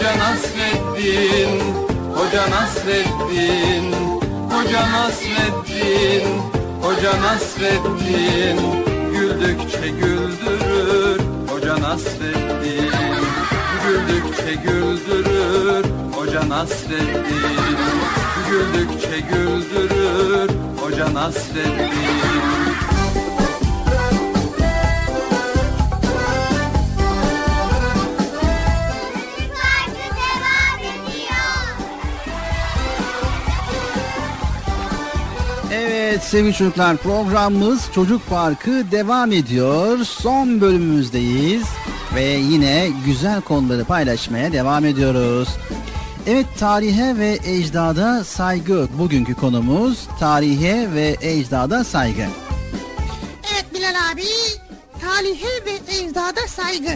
[0.00, 1.60] Hoca Nasreddin
[2.16, 3.92] Hoca Nasreddin
[4.50, 6.24] Hoca Nasreddin
[6.80, 8.58] Hoca Nasreddin.
[9.12, 12.92] Güldükçe güldürür Hoca Nasreddin.
[13.84, 17.58] Güldükçe güldürür Hoca Nasreddin.
[18.50, 20.50] Güldükçe güldürür
[20.80, 22.39] Hoca Nasreddin
[36.10, 39.98] Evet sevgili çocuklar programımız Çocuk Parkı devam ediyor.
[40.04, 41.64] Son bölümümüzdeyiz
[42.14, 45.48] ve yine güzel konuları paylaşmaya devam ediyoruz.
[46.26, 52.26] Evet tarihe ve ecdada saygı bugünkü konumuz tarihe ve ecdada saygı.
[53.52, 54.24] Evet Bilal abi.
[55.00, 56.92] Tarihe ve ecdada saygı.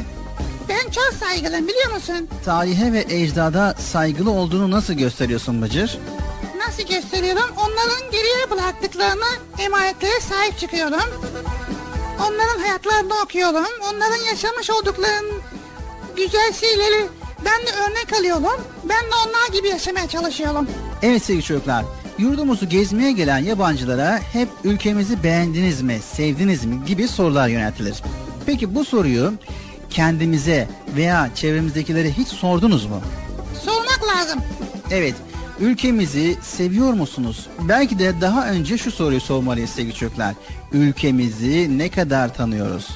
[0.68, 2.28] Ben çok saygılıyım biliyor musun?
[2.44, 5.98] Tarihe ve ecdada saygılı olduğunu nasıl gösteriyorsun Bıcır?
[6.78, 7.50] Nasıl gösteriyorum?
[7.56, 9.26] Onların geriye bıraktıklarına
[9.58, 11.00] emanetlere sahip çıkıyorum.
[12.20, 13.66] Onların hayatlarını okuyorum.
[13.90, 15.40] Onların yaşamış olduklarının
[16.16, 17.06] güzel şeyleri
[17.44, 18.60] ben de örnek alıyorum.
[18.84, 20.68] Ben de onlar gibi yaşamaya çalışıyorum.
[21.02, 21.84] Evet sevgili çocuklar,
[22.18, 28.02] yurdumuzu gezmeye gelen yabancılara hep ülkemizi beğendiniz mi, sevdiniz mi gibi sorular yöneltilir.
[28.46, 29.32] Peki bu soruyu
[29.90, 33.00] kendimize veya çevremizdekilere hiç sordunuz mu?
[33.64, 34.40] Sormak lazım.
[34.90, 35.14] Evet,
[35.60, 37.46] ülkemizi seviyor musunuz?
[37.68, 40.34] Belki de daha önce şu soruyu sormalıyız sevgili çocuklar.
[40.72, 42.88] Ülkemizi ne kadar tanıyoruz?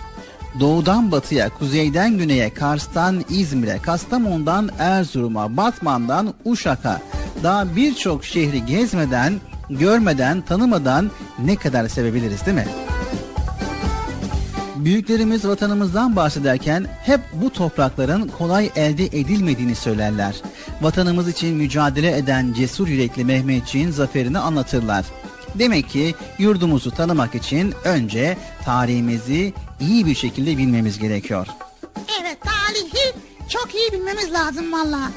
[0.60, 7.00] Doğudan batıya, kuzeyden güneye, Kars'tan İzmir'e, Kastamonu'dan Erzurum'a, Batman'dan Uşak'a
[7.42, 9.40] daha birçok şehri gezmeden,
[9.70, 11.10] görmeden, tanımadan
[11.44, 12.66] ne kadar sevebiliriz değil mi?
[14.78, 20.34] Büyüklerimiz vatanımızdan bahsederken hep bu toprakların kolay elde edilmediğini söylerler.
[20.80, 25.04] Vatanımız için mücadele eden cesur yürekli Mehmetçiğin zaferini anlatırlar.
[25.54, 31.46] Demek ki yurdumuzu tanımak için önce tarihimizi iyi bir şekilde bilmemiz gerekiyor.
[32.20, 33.14] Evet tarihi
[33.48, 35.10] çok iyi bilmemiz lazım valla.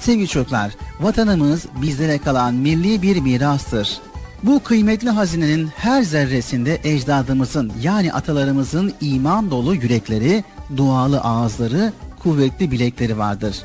[0.00, 4.00] Sevgili çocuklar, vatanımız bizlere kalan milli bir mirastır.
[4.42, 10.44] Bu kıymetli hazinenin her zerresinde ecdadımızın yani atalarımızın iman dolu yürekleri,
[10.76, 11.92] dualı ağızları,
[12.22, 13.56] kuvvetli bilekleri vardır.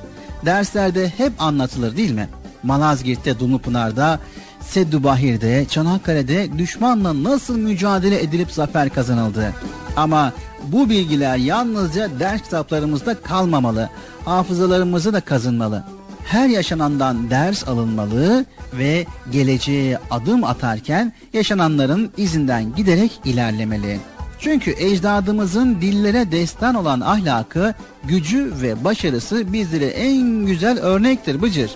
[0.46, 2.30] Derslerde hep anlatılır değil mi?
[2.64, 4.20] Malazgirt'te, Dumlupınar'da,
[4.62, 9.54] Seddubahir'de, Çanakkale'de düşmanla nasıl mücadele edilip zafer kazanıldı.
[9.96, 10.34] Ama
[10.68, 13.90] bu bilgiler yalnızca ders kitaplarımızda kalmamalı,
[14.26, 15.84] hafızalarımızı da kazınmalı.
[16.26, 24.00] Her yaşanandan ders alınmalı ve geleceğe adım atarken yaşananların izinden giderek ilerlemeli.
[24.40, 27.74] Çünkü ecdadımızın dillere destan olan ahlakı,
[28.04, 31.72] gücü ve başarısı bizlere en güzel örnektir Bıcır.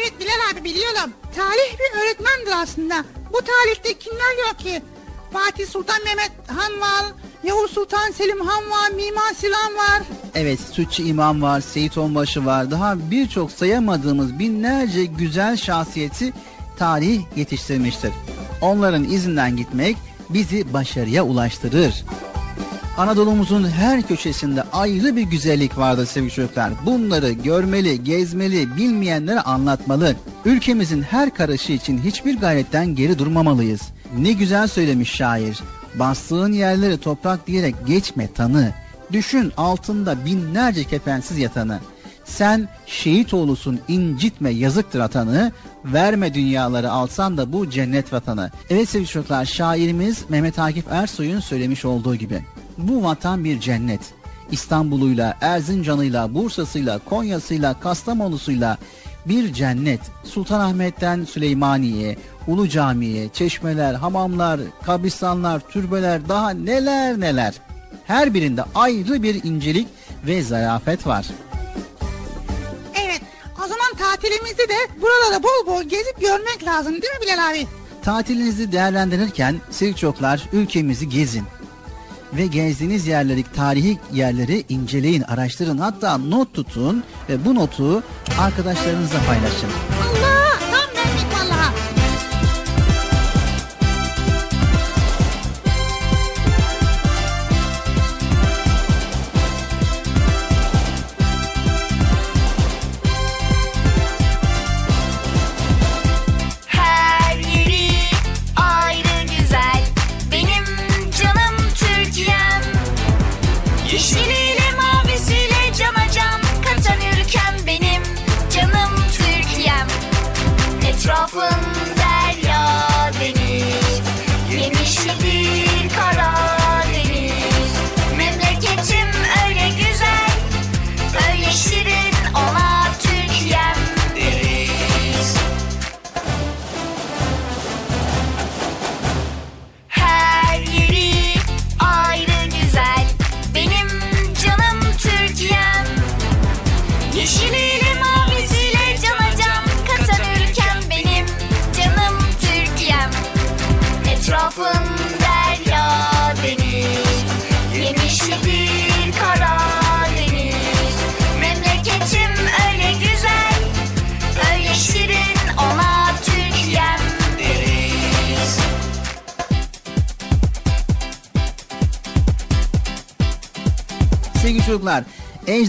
[0.00, 1.12] Evet Bilal abi biliyorum.
[1.36, 3.04] Tarih bir öğretmendir aslında.
[3.32, 4.82] Bu tarihte kimler yok ki?
[5.32, 7.04] Fatih Sultan Mehmet Han var,
[7.44, 10.02] Yavuz Sultan Selim Han var, Mimar Sinan var.
[10.34, 12.70] Evet Sütçü İmam var, Seyit Onbaşı var.
[12.70, 16.32] Daha birçok sayamadığımız binlerce güzel şahsiyeti
[16.78, 18.12] tarih yetiştirmiştir.
[18.60, 19.96] Onların izinden gitmek
[20.30, 22.04] bizi başarıya ulaştırır.
[22.96, 26.72] Anadolu'muzun her köşesinde ayrı bir güzellik vardır sevgili çocuklar.
[26.86, 30.16] Bunları görmeli, gezmeli, bilmeyenlere anlatmalı.
[30.44, 33.82] Ülkemizin her karışı için hiçbir gayretten geri durmamalıyız.
[34.18, 35.58] Ne güzel söylemiş şair.
[35.94, 38.72] Bastığın yerleri toprak diyerek geçme tanı.
[39.12, 41.80] Düşün altında binlerce kefensiz yatanı.
[42.24, 45.52] Sen şehit oğlusun incitme yazıktır atanı.
[45.84, 48.50] Verme dünyaları alsan da bu cennet vatanı.
[48.70, 52.42] Evet sevgili çocuklar şairimiz Mehmet Akif Ersoy'un söylemiş olduğu gibi.
[52.78, 54.00] Bu vatan bir cennet.
[54.50, 58.78] İstanbul'uyla, Erzincan'ıyla, Bursa'sıyla, Konya'sıyla, Kastamonu'suyla
[59.26, 60.00] bir cennet.
[60.24, 62.16] Sultanahmet'ten Süleymaniye,
[62.46, 67.54] Ulu Cami'ye, çeşmeler, hamamlar, kabristanlar, türbeler daha neler neler.
[68.04, 69.88] Her birinde ayrı bir incelik
[70.26, 71.26] ve zarafet var.
[72.94, 73.20] Evet
[73.64, 77.66] o zaman tatilimizde de buralara bol bol gezip görmek lazım değil mi Bilal abi?
[78.02, 81.44] Tatilinizi değerlendirirken sevgili çocuklar ülkemizi gezin.
[82.32, 85.78] Ve gezdiğiniz yerleri, tarihi yerleri inceleyin, araştırın.
[85.78, 88.02] Hatta not tutun ve bu notu
[88.38, 89.68] arkadaşlarınızla paylaşın.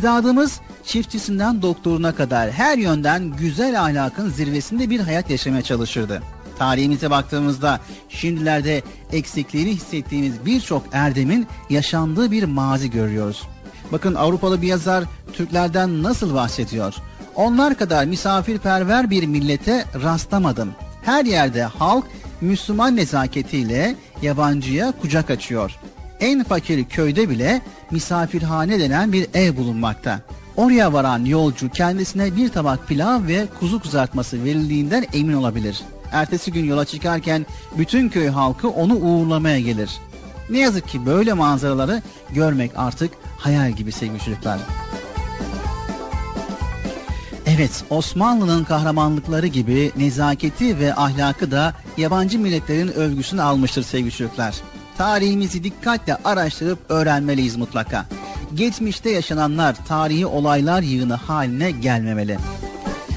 [0.03, 6.21] Ecdadımız çiftçisinden doktoruna kadar her yönden güzel ahlakın zirvesinde bir hayat yaşamaya çalışırdı.
[6.57, 8.81] Tarihimize baktığımızda şimdilerde
[9.11, 13.43] eksikliğini hissettiğimiz birçok erdemin yaşandığı bir mazi görüyoruz.
[13.91, 15.03] Bakın Avrupalı bir yazar
[15.33, 16.95] Türklerden nasıl bahsediyor?
[17.35, 20.71] Onlar kadar misafirperver bir millete rastlamadım.
[21.03, 22.05] Her yerde halk
[22.41, 25.79] Müslüman nezaketiyle yabancıya kucak açıyor.
[26.23, 30.19] En fakir köyde bile misafirhane denen bir ev bulunmakta.
[30.57, 35.81] Oraya varan yolcu kendisine bir tabak pilav ve kuzu kızartması verildiğinden emin olabilir.
[36.11, 37.45] Ertesi gün yola çıkarken
[37.77, 39.89] bütün köy halkı onu uğurlamaya gelir.
[40.49, 44.59] Ne yazık ki böyle manzaraları görmek artık hayal gibi sevgili çocuklar.
[47.45, 54.55] Evet, Osmanlı'nın kahramanlıkları gibi nezaketi ve ahlakı da yabancı milletlerin övgüsünü almıştır sevgili çocuklar.
[54.97, 58.05] Tarihimizi dikkatle araştırıp öğrenmeliyiz mutlaka.
[58.53, 62.37] Geçmişte yaşananlar tarihi olaylar yığını haline gelmemeli.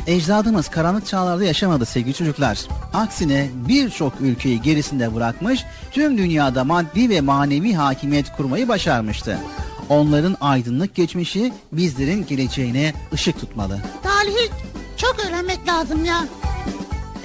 [0.06, 2.58] Ecdadımız karanlık çağlarda yaşamadı sevgili çocuklar.
[2.94, 9.38] Aksine birçok ülkeyi gerisinde bırakmış, tüm dünyada maddi ve manevi hakimiyet kurmayı başarmıştı.
[9.88, 13.78] Onların aydınlık geçmişi bizlerin geleceğine ışık tutmalı.
[14.02, 14.50] Tarihi
[14.96, 16.24] çok öğrenmek lazım ya.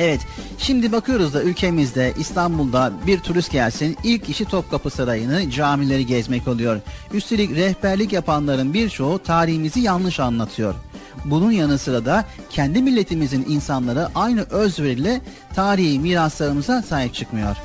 [0.01, 0.21] Evet,
[0.57, 6.81] şimdi bakıyoruz da ülkemizde İstanbul'da bir turist gelsin ilk işi Topkapı Sarayı'nı, camileri gezmek oluyor.
[7.13, 10.75] Üstelik rehberlik yapanların birçoğu tarihimizi yanlış anlatıyor.
[11.25, 15.21] Bunun yanı sıra da kendi milletimizin insanları aynı özveriyle
[15.55, 17.55] tarihi miraslarımıza sahip çıkmıyor.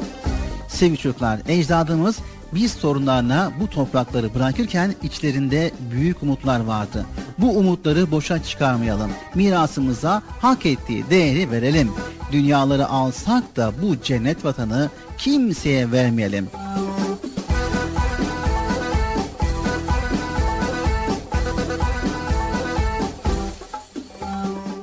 [0.69, 2.19] Sevgili çocuklar, ecdadımız
[2.53, 7.07] biz sorunlarına bu toprakları bırakırken içlerinde büyük umutlar vardı.
[7.39, 9.11] Bu umutları boşa çıkarmayalım.
[9.35, 11.93] Mirasımıza hak ettiği değeri verelim.
[12.33, 16.49] Dünyaları alsak da bu cennet vatanı kimseye vermeyelim.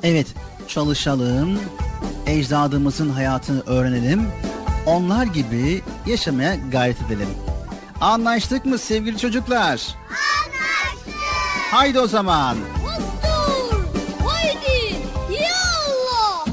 [0.02, 0.26] Evet,
[0.68, 1.58] çalışalım,
[2.26, 4.22] ecdadımızın hayatını öğrenelim,
[4.86, 7.28] onlar gibi yaşamaya gayret edelim.
[8.04, 9.68] Anlaştık mı sevgili çocuklar?
[9.68, 11.14] Anlaştık.
[11.70, 12.56] Haydi o zaman.
[14.24, 14.96] Haydi
[15.30, 16.46] yallah.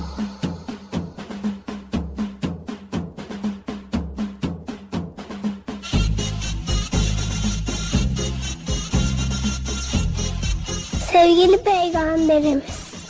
[11.11, 12.63] Sevgili Peygamberimiz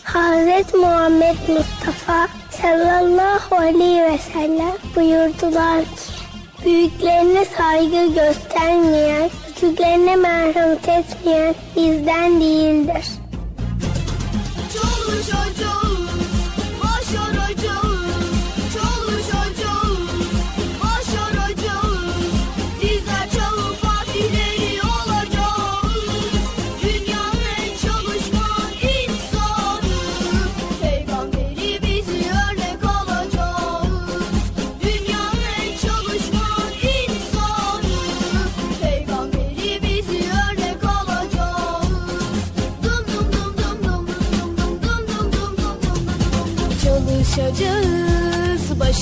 [0.03, 2.27] Hazreti Muhammed Mustafa
[2.61, 6.10] sallallahu aleyhi ve sellem buyurdular ki
[6.65, 13.05] Büyüklerine saygı göstermeyen, küçüklerine merhamet etmeyen bizden değildir.
[14.73, 15.90] Çalışacağız, başaracağız.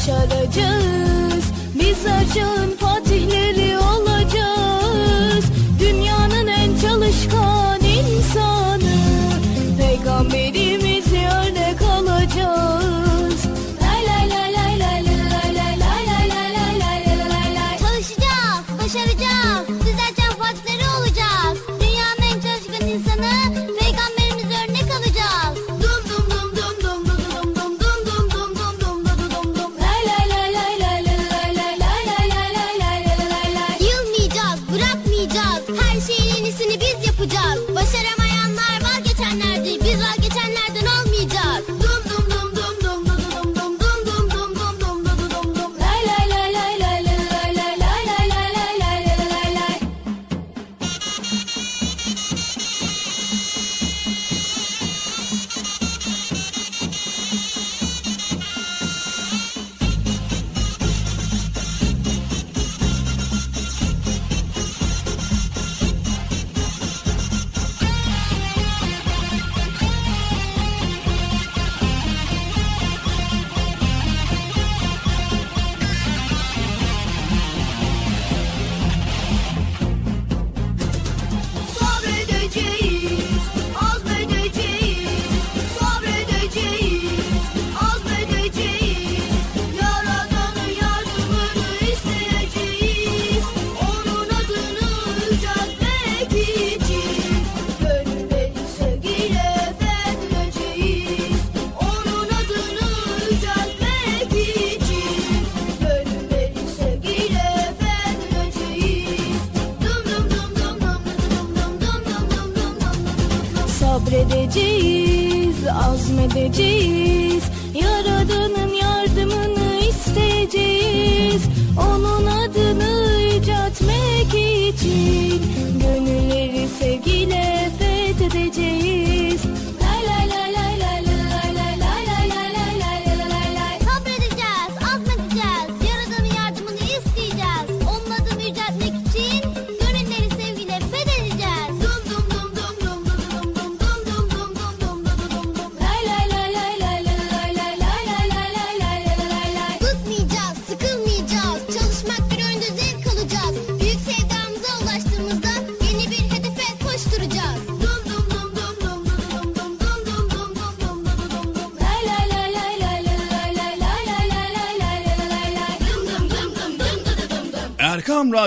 [0.10, 1.45] Başaracağız.
[1.76, 3.98] Bizler çağın fatihleri olacağız.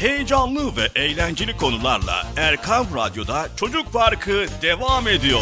[0.00, 5.40] heyecanlı ve eğlenceli konularla Erkan Radyo'da Çocuk Parkı devam ediyor.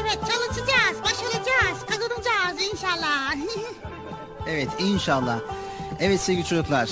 [0.00, 3.34] Evet çalışacağız, başaracağız, kazanacağız inşallah.
[4.46, 5.38] evet inşallah.
[6.04, 6.88] Evet sevgili çocuklar.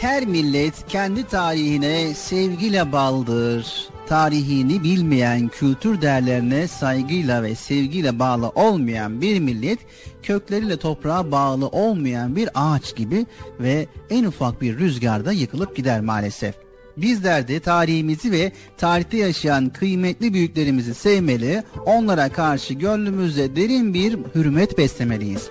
[0.00, 3.88] Her millet kendi tarihine sevgiyle bağlıdır.
[4.08, 9.78] Tarihini bilmeyen, kültür değerlerine saygıyla ve sevgiyle bağlı olmayan bir millet,
[10.22, 13.26] kökleriyle toprağa bağlı olmayan bir ağaç gibi
[13.60, 16.54] ve en ufak bir rüzgarda yıkılıp gider maalesef.
[16.96, 24.78] Bizler de tarihimizi ve tarihte yaşayan kıymetli büyüklerimizi sevmeli, onlara karşı gönlümüzde derin bir hürmet
[24.78, 25.48] beslemeliyiz.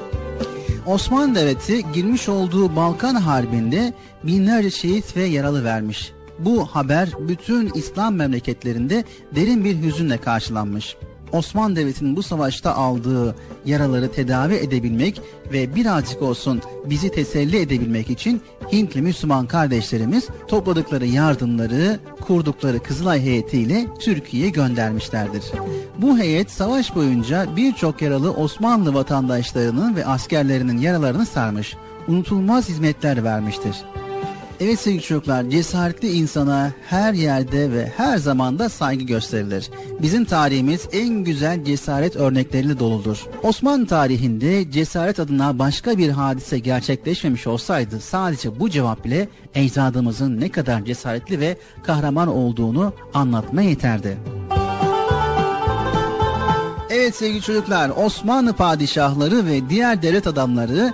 [0.88, 3.93] Osmanlı Devleti girmiş olduğu Balkan Harbi'nde
[4.23, 6.11] binlerce şehit ve yaralı vermiş.
[6.39, 9.03] Bu haber bütün İslam memleketlerinde
[9.35, 10.97] derin bir hüzünle karşılanmış.
[11.31, 13.35] Osmanlı Devleti'nin bu savaşta aldığı
[13.65, 15.21] yaraları tedavi edebilmek
[15.53, 18.41] ve birazcık olsun bizi teselli edebilmek için
[18.71, 25.43] Hintli Müslüman kardeşlerimiz topladıkları yardımları kurdukları Kızılay heyetiyle Türkiye'ye göndermişlerdir.
[25.97, 31.75] Bu heyet savaş boyunca birçok yaralı Osmanlı vatandaşlarının ve askerlerinin yaralarını sarmış,
[32.07, 33.75] unutulmaz hizmetler vermiştir.
[34.59, 39.69] Evet sevgili çocuklar, cesaretli insana her yerde ve her zamanda saygı gösterilir.
[40.01, 43.25] Bizim tarihimiz en güzel cesaret örnekleriyle doludur.
[43.43, 50.49] Osmanlı tarihinde cesaret adına başka bir hadise gerçekleşmemiş olsaydı sadece bu cevap bile ecdadımızın ne
[50.49, 54.17] kadar cesaretli ve kahraman olduğunu anlatmaya yeterdi.
[56.89, 60.93] Evet sevgili çocuklar, Osmanlı padişahları ve diğer devlet adamları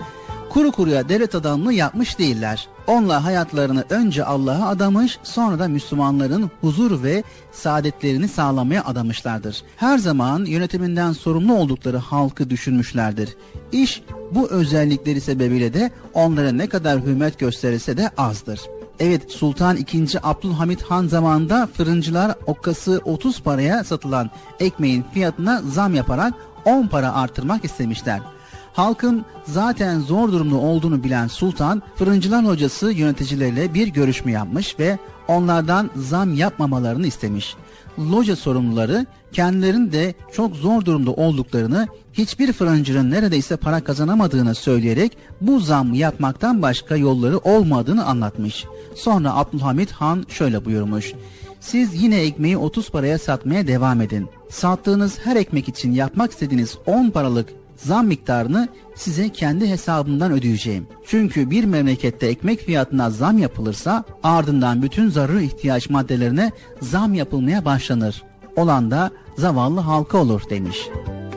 [0.49, 2.67] kuru kuruya devlet adamlığı yapmış değiller.
[2.87, 9.63] Onlar hayatlarını önce Allah'a adamış, sonra da Müslümanların huzur ve saadetlerini sağlamaya adamışlardır.
[9.77, 13.35] Her zaman yönetiminden sorumlu oldukları halkı düşünmüşlerdir.
[13.71, 14.01] İş
[14.31, 18.59] bu özellikleri sebebiyle de onlara ne kadar hürmet gösterilse de azdır.
[18.99, 20.07] Evet Sultan II.
[20.23, 24.29] Abdülhamit Han zamanında fırıncılar okkası 30 paraya satılan
[24.59, 26.33] ekmeğin fiyatına zam yaparak
[26.65, 28.32] 10 para artırmak istemişler.
[28.73, 34.97] Halkın zaten zor durumda olduğunu bilen sultan fırıncılar hocası yöneticileriyle bir görüşme yapmış ve
[35.27, 37.55] onlardan zam yapmamalarını istemiş.
[37.99, 45.59] Loca sorumluları kendilerinin de çok zor durumda olduklarını, hiçbir fırıncının neredeyse para kazanamadığını söyleyerek bu
[45.59, 48.65] zam yapmaktan başka yolları olmadığını anlatmış.
[48.95, 51.13] Sonra Abdülhamit Han şöyle buyurmuş.
[51.59, 54.29] Siz yine ekmeği 30 paraya satmaya devam edin.
[54.49, 60.87] Sattığınız her ekmek için yapmak istediğiniz 10 paralık zam miktarını size kendi hesabımdan ödeyeceğim.
[61.05, 66.51] Çünkü bir memlekette ekmek fiyatına zam yapılırsa ardından bütün zaruri ihtiyaç maddelerine
[66.81, 68.23] zam yapılmaya başlanır.
[68.55, 70.77] Olan da zavallı halka olur demiş.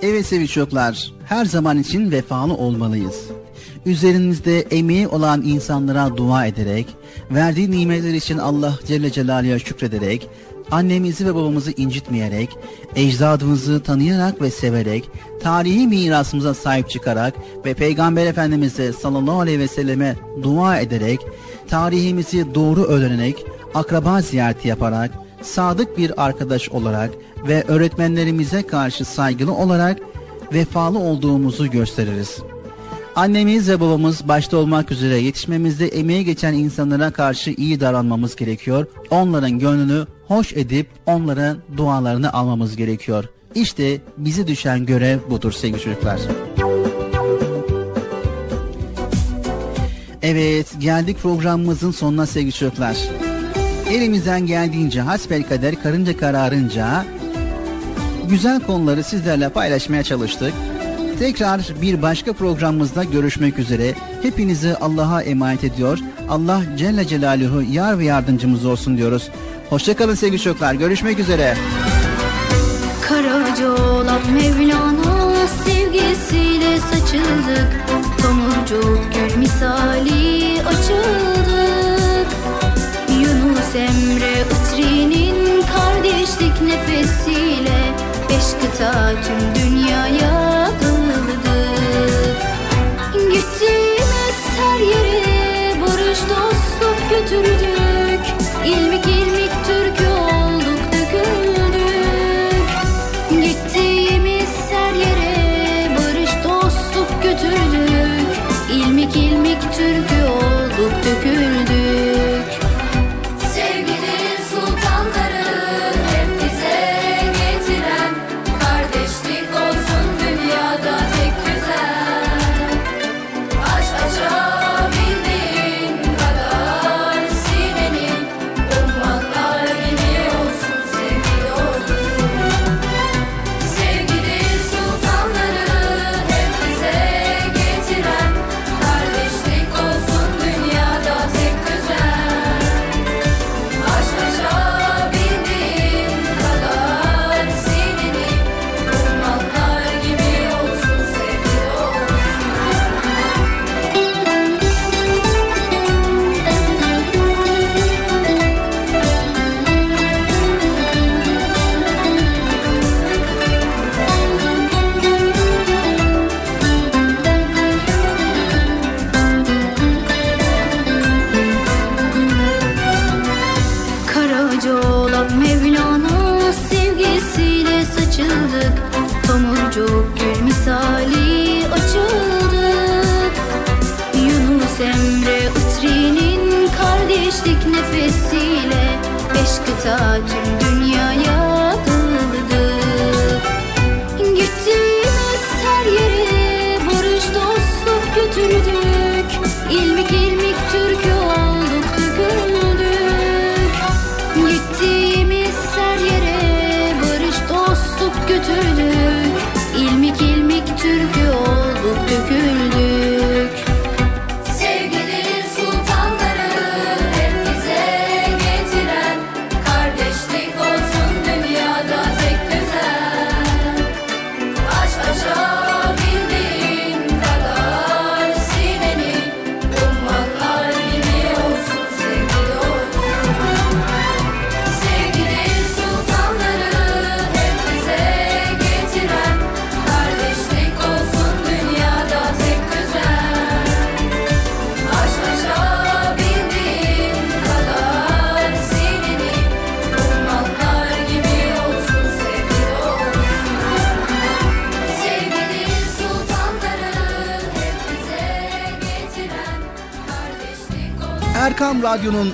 [0.02, 3.30] Evet sevgili çocuklar, her zaman için vefalı olmalıyız.
[3.86, 6.86] Üzerimizde emeği olan insanlara dua ederek,
[7.30, 10.28] verdiği nimetler için Allah Celle Celaluhu'ya şükrederek,
[10.70, 12.58] annemizi ve babamızı incitmeyerek,
[12.96, 15.10] ecdadımızı tanıyarak ve severek,
[15.42, 17.34] tarihi mirasımıza sahip çıkarak
[17.64, 21.20] ve Peygamber Efendimiz'e sallallahu aleyhi ve selleme dua ederek,
[21.68, 25.10] tarihimizi doğru öğrenerek, akraba ziyareti yaparak,
[25.42, 27.10] sadık bir arkadaş olarak
[27.48, 29.98] ve öğretmenlerimize karşı saygılı olarak
[30.52, 32.38] vefalı olduğumuzu gösteririz.
[33.16, 38.86] Annemiz ve babamız başta olmak üzere yetişmemizde emeği geçen insanlara karşı iyi davranmamız gerekiyor.
[39.10, 43.24] Onların gönlünü hoş edip onların dualarını almamız gerekiyor.
[43.54, 46.20] İşte bize düşen görev budur sevgili çocuklar.
[50.22, 52.96] Evet geldik programımızın sonuna sevgili çocuklar.
[53.90, 57.04] Elimizden geldiğince hasbelkader karınca kararınca
[58.28, 60.52] güzel konuları sizlerle paylaşmaya çalıştık.
[61.18, 63.94] Tekrar bir başka programımızda görüşmek üzere.
[64.22, 65.98] Hepinizi Allah'a emanet ediyor.
[66.28, 69.28] Allah Celle Celaluhu yar ve yardımcımız olsun diyoruz.
[69.70, 70.74] Hoşçakalın sevgili çocuklar.
[70.74, 71.56] Görüşmek üzere.
[73.08, 77.86] Karaca oğlak Mevlana sevgisiyle saçıldık
[78.22, 82.28] Tomurcuk gül misali açıldık
[83.20, 87.94] Yunus Emre Itri'nin kardeşlik nefesiyle
[88.30, 90.45] Beş kıta tüm dünyaya
[93.52, 98.20] Gittiğimiz her yere barış dostluk götürdük.
[98.64, 100.05] İlmik ilmik türkü